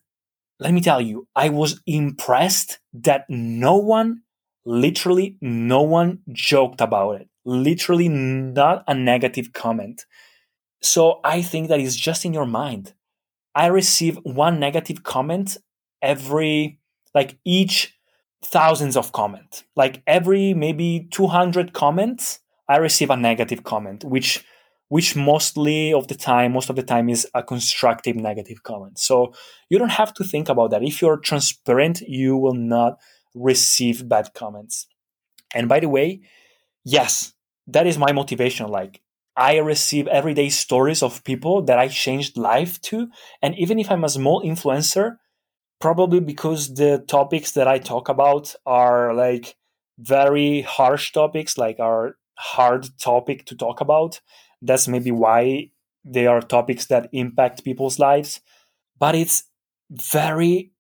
let 0.61 0.73
me 0.73 0.81
tell 0.81 1.01
you, 1.01 1.27
I 1.35 1.49
was 1.49 1.81
impressed 1.87 2.79
that 2.95 3.25
no 3.29 3.77
one, 3.77 4.23
literally 4.65 5.37
no 5.41 5.83
one 5.83 6.21
joked 6.33 6.81
about 6.81 7.21
it 7.21 7.29
literally 7.45 8.09
not 8.09 8.85
a 8.87 8.95
negative 8.95 9.53
comment. 9.53 10.05
So 10.81 11.21
I 11.25 11.43
think 11.43 11.69
that 11.69 11.81
is 11.81 11.97
just 11.97 12.25
in 12.25 12.35
your 12.35 12.47
mind. 12.47 12.95
I 13.55 13.67
receive 13.67 14.19
one 14.23 14.59
negative 14.59 15.03
comment 15.03 15.57
every, 16.01 16.79
like 17.15 17.39
each 17.45 17.97
thousands 18.45 18.97
of 18.97 19.13
comments. 19.13 19.65
Like 19.77 20.03
every 20.07 20.55
maybe 20.55 21.09
200 21.11 21.73
comments, 21.73 22.41
I 22.69 22.77
receive 22.77 23.11
a 23.11 23.17
negative 23.17 23.65
comment, 23.65 24.05
which 24.05 24.45
which 24.89 25.17
mostly 25.17 25.91
of 25.95 26.09
the 26.09 26.15
time, 26.15 26.53
most 26.53 26.69
of 26.69 26.77
the 26.77 26.83
time 26.83 27.09
is 27.09 27.27
a 27.33 27.43
constructive 27.43 28.15
negative 28.15 28.63
comment. 28.63 28.99
So 28.99 29.33
you 29.71 29.79
don't 29.79 29.89
have 29.89 30.13
to 30.13 30.23
think 30.23 30.51
about 30.51 30.71
that. 30.71 30.83
If 30.83 31.01
you're 31.01 31.17
transparent, 31.17 32.03
you 32.03 32.37
will 32.37 32.53
not 32.53 32.99
receive 33.35 34.07
bad 34.07 34.35
comments. 34.35 34.87
And 35.55 35.67
by 35.67 35.81
the 35.81 35.89
way, 35.89 36.21
yes, 36.85 37.33
that 37.69 37.87
is 37.87 37.97
my 37.97 38.13
motivation. 38.13 38.69
Like 38.69 39.01
I 39.35 39.57
receive 39.57 40.07
everyday 40.09 40.51
stories 40.51 41.03
of 41.03 41.25
people 41.25 41.63
that 41.63 41.79
I 41.79 41.89
changed 41.89 42.37
life 42.37 42.79
to. 42.83 43.09
And 43.41 43.57
even 43.59 43.79
if 43.79 43.91
I'm 43.91 44.05
a 44.05 44.11
small 44.11 44.43
influencer, 44.43 45.17
probably 45.83 46.21
because 46.21 46.75
the 46.75 47.05
topics 47.09 47.51
that 47.53 47.67
I 47.67 47.79
talk 47.79 48.09
about 48.09 48.55
are 48.65 49.13
like 49.13 49.57
very 49.99 50.61
harsh 50.61 51.11
topics, 51.11 51.59
like 51.59 51.81
are 51.81 52.17
hard 52.39 52.87
topic 53.01 53.47
to 53.47 53.57
talk 53.57 53.81
about. 53.81 54.21
That's 54.63 54.87
maybe 54.87 55.11
why 55.11 55.71
they 56.05 56.29
are 56.29 56.41
topics 56.41 56.87
that 56.87 57.09
impact 57.13 57.65
people's 57.65 57.99
lives. 57.99 58.41
But 59.01 59.17
it's 59.17 59.43
very 59.91 60.71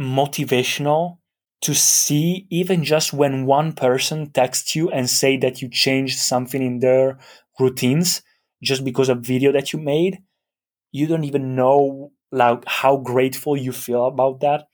motivational 0.00 1.18
to 1.60 1.74
see 1.74 2.46
even 2.48 2.84
just 2.84 3.12
when 3.12 3.44
one 3.44 3.74
person 3.74 4.30
texts 4.30 4.74
you 4.74 4.88
and 4.88 5.10
say 5.10 5.36
that 5.36 5.60
you 5.60 5.68
changed 5.68 6.18
something 6.18 6.62
in 6.62 6.78
their 6.78 7.18
routines 7.60 8.22
just 8.62 8.82
because 8.82 9.10
of 9.10 9.20
video 9.20 9.52
that 9.52 9.74
you 9.74 9.78
made 9.78 10.20
you 10.92 11.06
don't 11.06 11.24
even 11.24 11.54
know 11.54 12.12
like 12.30 12.64
how 12.66 12.96
grateful 12.96 13.56
you 13.56 13.72
feel 13.72 14.06
about 14.06 14.40
that. 14.40 14.68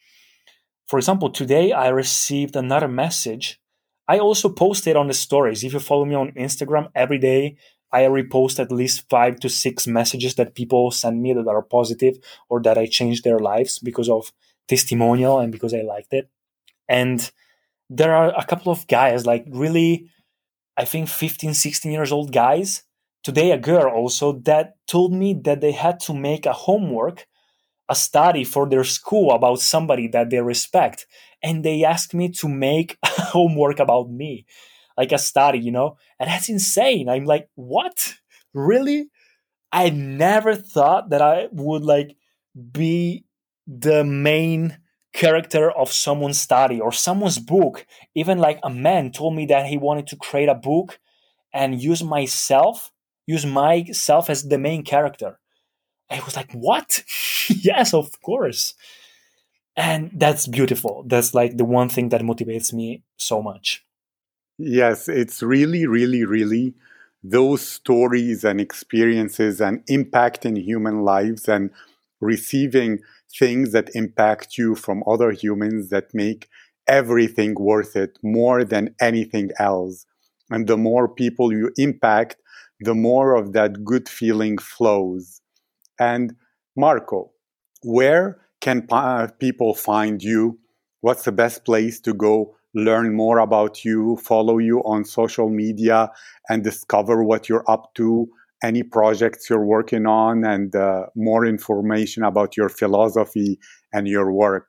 For 0.86 0.98
example 0.98 1.30
today 1.30 1.72
i 1.72 1.88
received 1.88 2.56
another 2.56 2.88
message. 2.88 3.60
I 4.06 4.18
also 4.18 4.50
posted 4.50 4.96
on 4.96 5.08
the 5.08 5.14
stories. 5.14 5.64
If 5.64 5.72
you 5.72 5.80
follow 5.80 6.04
me 6.04 6.14
on 6.14 6.32
instagram 6.32 6.88
every 6.94 7.18
day 7.18 7.56
i 7.92 8.02
repost 8.02 8.58
at 8.58 8.72
least 8.72 9.08
five 9.08 9.38
to 9.40 9.48
six 9.48 9.86
messages 9.86 10.34
that 10.34 10.54
people 10.54 10.90
send 10.90 11.22
me 11.22 11.32
that 11.32 11.46
are 11.46 11.62
positive 11.62 12.16
or 12.48 12.60
that 12.62 12.76
i 12.76 12.86
changed 12.86 13.24
their 13.24 13.38
lives 13.38 13.78
because 13.78 14.08
of 14.08 14.32
testimonial 14.68 15.38
and 15.38 15.52
because 15.52 15.72
i 15.74 15.80
liked 15.82 16.12
it. 16.12 16.28
And 16.88 17.30
there 17.88 18.14
are 18.14 18.32
a 18.36 18.44
couple 18.44 18.72
of 18.72 18.86
guys 18.86 19.26
like 19.26 19.44
really 19.48 20.10
i 20.76 20.84
think 20.84 21.08
15 21.08 21.54
16 21.54 21.92
years 21.92 22.12
old 22.12 22.32
guys. 22.32 22.82
Today 23.22 23.52
a 23.52 23.58
girl 23.58 23.90
also 23.90 24.32
that 24.44 24.74
told 24.86 25.12
me 25.12 25.32
that 25.44 25.62
they 25.62 25.72
had 25.72 25.98
to 26.00 26.12
make 26.12 26.44
a 26.44 26.52
homework 26.52 27.26
a 27.88 27.94
study 27.94 28.44
for 28.44 28.68
their 28.68 28.84
school 28.84 29.32
about 29.32 29.60
somebody 29.60 30.08
that 30.08 30.30
they 30.30 30.40
respect 30.40 31.06
and 31.42 31.64
they 31.64 31.84
asked 31.84 32.14
me 32.14 32.30
to 32.30 32.48
make 32.48 32.96
homework 33.04 33.78
about 33.78 34.10
me 34.10 34.46
like 34.96 35.12
a 35.12 35.18
study 35.18 35.58
you 35.58 35.70
know 35.70 35.96
and 36.18 36.30
that's 36.30 36.48
insane 36.48 37.08
i'm 37.08 37.24
like 37.24 37.48
what 37.54 38.14
really 38.54 39.08
i 39.72 39.90
never 39.90 40.54
thought 40.54 41.10
that 41.10 41.20
i 41.20 41.48
would 41.52 41.84
like 41.84 42.16
be 42.72 43.24
the 43.66 44.04
main 44.04 44.78
character 45.14 45.70
of 45.70 45.92
someone's 45.92 46.40
study 46.40 46.80
or 46.80 46.92
someone's 46.92 47.38
book. 47.38 47.86
Even 48.14 48.38
like 48.38 48.58
a 48.62 48.68
man 48.68 49.10
told 49.10 49.34
me 49.34 49.46
that 49.46 49.66
he 49.66 49.78
wanted 49.78 50.06
to 50.08 50.16
create 50.16 50.48
a 50.48 50.54
book 50.54 50.98
and 51.52 51.80
use 51.80 52.02
myself, 52.02 52.90
use 53.26 53.46
myself 53.46 54.28
as 54.28 54.42
the 54.42 54.58
main 54.58 54.84
character. 54.84 55.38
I 56.10 56.20
was 56.24 56.36
like, 56.36 56.52
what? 56.52 57.02
yes, 57.48 57.94
of 57.94 58.20
course. 58.22 58.74
and 59.76 60.10
that's 60.14 60.46
beautiful 60.46 61.04
that's 61.06 61.34
like 61.34 61.56
the 61.56 61.64
one 61.64 61.88
thing 61.88 62.08
that 62.10 62.20
motivates 62.22 62.72
me 62.72 63.02
so 63.16 63.42
much 63.42 63.84
yes 64.58 65.08
it's 65.08 65.42
really 65.42 65.86
really 65.86 66.24
really 66.24 66.74
those 67.22 67.62
stories 67.66 68.44
and 68.44 68.60
experiences 68.60 69.60
and 69.60 69.82
impact 69.88 70.44
in 70.44 70.56
human 70.56 71.02
lives 71.02 71.48
and 71.48 71.70
receiving 72.20 72.98
things 73.38 73.72
that 73.72 73.90
impact 73.94 74.56
you 74.56 74.74
from 74.74 75.02
other 75.06 75.32
humans 75.32 75.88
that 75.90 76.14
make 76.14 76.48
everything 76.86 77.54
worth 77.58 77.96
it 77.96 78.18
more 78.22 78.62
than 78.64 78.94
anything 79.00 79.50
else 79.58 80.06
and 80.50 80.66
the 80.66 80.76
more 80.76 81.08
people 81.08 81.52
you 81.52 81.70
impact 81.76 82.36
the 82.80 82.94
more 82.94 83.34
of 83.34 83.52
that 83.54 83.84
good 83.84 84.08
feeling 84.08 84.58
flows 84.58 85.40
and 85.98 86.34
marco 86.76 87.30
where 87.84 88.40
can 88.60 88.88
people 89.38 89.74
find 89.74 90.22
you? 90.22 90.58
What's 91.02 91.24
the 91.24 91.32
best 91.32 91.64
place 91.64 92.00
to 92.00 92.14
go 92.14 92.56
learn 92.74 93.14
more 93.14 93.38
about 93.38 93.84
you, 93.84 94.16
follow 94.16 94.58
you 94.58 94.80
on 94.80 95.04
social 95.04 95.50
media, 95.50 96.10
and 96.48 96.64
discover 96.64 97.22
what 97.22 97.48
you're 97.48 97.64
up 97.68 97.94
to, 97.94 98.26
any 98.62 98.82
projects 98.82 99.50
you're 99.50 99.64
working 99.64 100.06
on, 100.06 100.44
and 100.44 100.74
uh, 100.74 101.04
more 101.14 101.44
information 101.44 102.24
about 102.24 102.56
your 102.56 102.70
philosophy 102.70 103.60
and 103.92 104.08
your 104.08 104.32
work? 104.32 104.66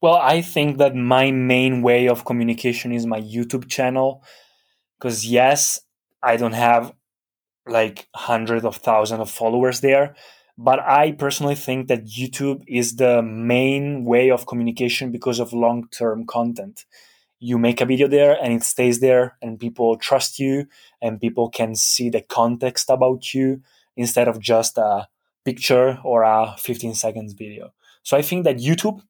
Well, 0.00 0.16
I 0.16 0.40
think 0.40 0.78
that 0.78 0.96
my 0.96 1.30
main 1.30 1.82
way 1.82 2.08
of 2.08 2.24
communication 2.24 2.92
is 2.92 3.04
my 3.06 3.20
YouTube 3.20 3.68
channel. 3.68 4.24
Because, 4.98 5.26
yes, 5.26 5.80
I 6.22 6.38
don't 6.38 6.54
have 6.54 6.92
like 7.66 8.08
hundreds 8.14 8.64
of 8.64 8.76
thousands 8.76 9.20
of 9.20 9.30
followers 9.30 9.80
there, 9.80 10.14
but 10.62 10.78
I 10.80 11.12
personally 11.12 11.54
think 11.54 11.88
that 11.88 12.04
YouTube 12.04 12.62
is 12.66 12.96
the 12.96 13.22
main 13.22 14.04
way 14.04 14.30
of 14.30 14.46
communication 14.46 15.10
because 15.10 15.40
of 15.40 15.54
long 15.54 15.88
term 15.88 16.26
content. 16.26 16.84
You 17.38 17.56
make 17.58 17.80
a 17.80 17.86
video 17.86 18.08
there 18.08 18.36
and 18.42 18.52
it 18.52 18.62
stays 18.62 19.00
there, 19.00 19.36
and 19.40 19.58
people 19.58 19.96
trust 19.96 20.38
you, 20.38 20.66
and 21.00 21.18
people 21.20 21.48
can 21.48 21.74
see 21.74 22.10
the 22.10 22.20
context 22.20 22.90
about 22.90 23.32
you 23.32 23.62
instead 23.96 24.28
of 24.28 24.38
just 24.38 24.76
a 24.76 25.08
picture 25.46 25.98
or 26.04 26.22
a 26.24 26.54
15 26.58 26.94
seconds 26.94 27.32
video. 27.32 27.72
So 28.02 28.16
I 28.16 28.22
think 28.22 28.44
that 28.44 28.58
YouTube, 28.58 29.00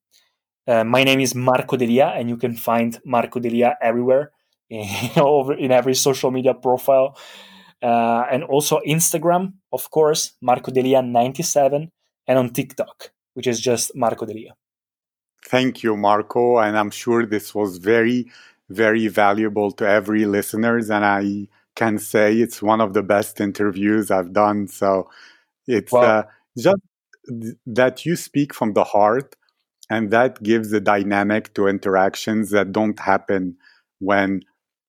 uh, 0.68 0.84
my 0.84 1.03
name 1.03 1.18
is 1.18 1.34
Marco 1.34 1.76
Delia, 1.76 2.12
and 2.16 2.28
you 2.28 2.36
can 2.36 2.55
find 2.55 3.01
Marco 3.05 3.40
Delia 3.40 3.76
everywhere 3.82 4.30
in, 4.70 4.86
in 5.59 5.72
every 5.72 5.94
social 5.94 6.30
media 6.30 6.55
profile 6.55 7.16
uh, 7.82 8.24
and 8.30 8.44
also 8.44 8.80
Instagram, 8.86 9.54
of 9.72 9.90
course, 9.90 10.32
Marco 10.40 10.70
Delia97, 10.70 11.90
and 12.26 12.38
on 12.38 12.50
TikTok, 12.50 13.12
which 13.34 13.46
is 13.46 13.60
just 13.60 13.94
Marco 13.94 14.26
Delia. 14.26 14.54
Thank 15.46 15.82
you, 15.82 15.96
Marco. 15.96 16.58
And 16.58 16.76
I'm 16.76 16.90
sure 16.90 17.26
this 17.26 17.54
was 17.54 17.78
very, 17.78 18.30
very 18.68 19.08
valuable 19.08 19.72
to 19.72 19.88
every 19.88 20.26
listeners. 20.26 20.90
And 20.90 21.04
I 21.04 21.48
can 21.74 21.98
say 21.98 22.36
it's 22.36 22.62
one 22.62 22.80
of 22.80 22.92
the 22.92 23.02
best 23.02 23.40
interviews 23.40 24.10
I've 24.10 24.32
done. 24.32 24.68
So 24.68 25.08
it's 25.66 25.94
uh, 25.94 26.24
just 26.58 26.82
that 27.66 28.04
you 28.04 28.16
speak 28.16 28.52
from 28.52 28.74
the 28.74 28.84
heart 28.84 29.36
and 29.88 30.10
that 30.10 30.42
gives 30.42 30.72
a 30.72 30.80
dynamic 30.80 31.52
to 31.54 31.66
interactions 31.66 32.50
that 32.50 32.72
don't 32.72 32.98
happen 32.98 33.56
when 33.98 34.42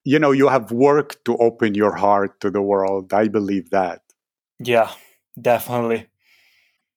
you 0.04 0.20
know 0.20 0.32
you 0.32 0.48
have 0.48 0.72
work 0.72 1.24
to 1.26 1.38
open 1.38 1.76
your 1.76 1.96
heart 1.96 2.40
to 2.42 2.50
the 2.50 2.62
world. 2.62 3.14
I 3.14 3.28
believe 3.28 3.70
that. 3.72 4.02
Yeah 4.60 4.92
definitely. 5.40 6.08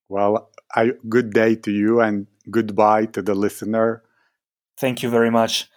Well 0.09 0.51
I, 0.75 0.93
good 1.09 1.33
day 1.33 1.55
to 1.57 1.71
you 1.71 2.01
and 2.01 2.27
goodbye 2.51 3.07
to 3.07 3.23
the 3.23 3.35
listener. 3.35 4.03
Thank 4.77 5.03
you 5.03 5.11
very 5.11 5.31
much 5.31 5.69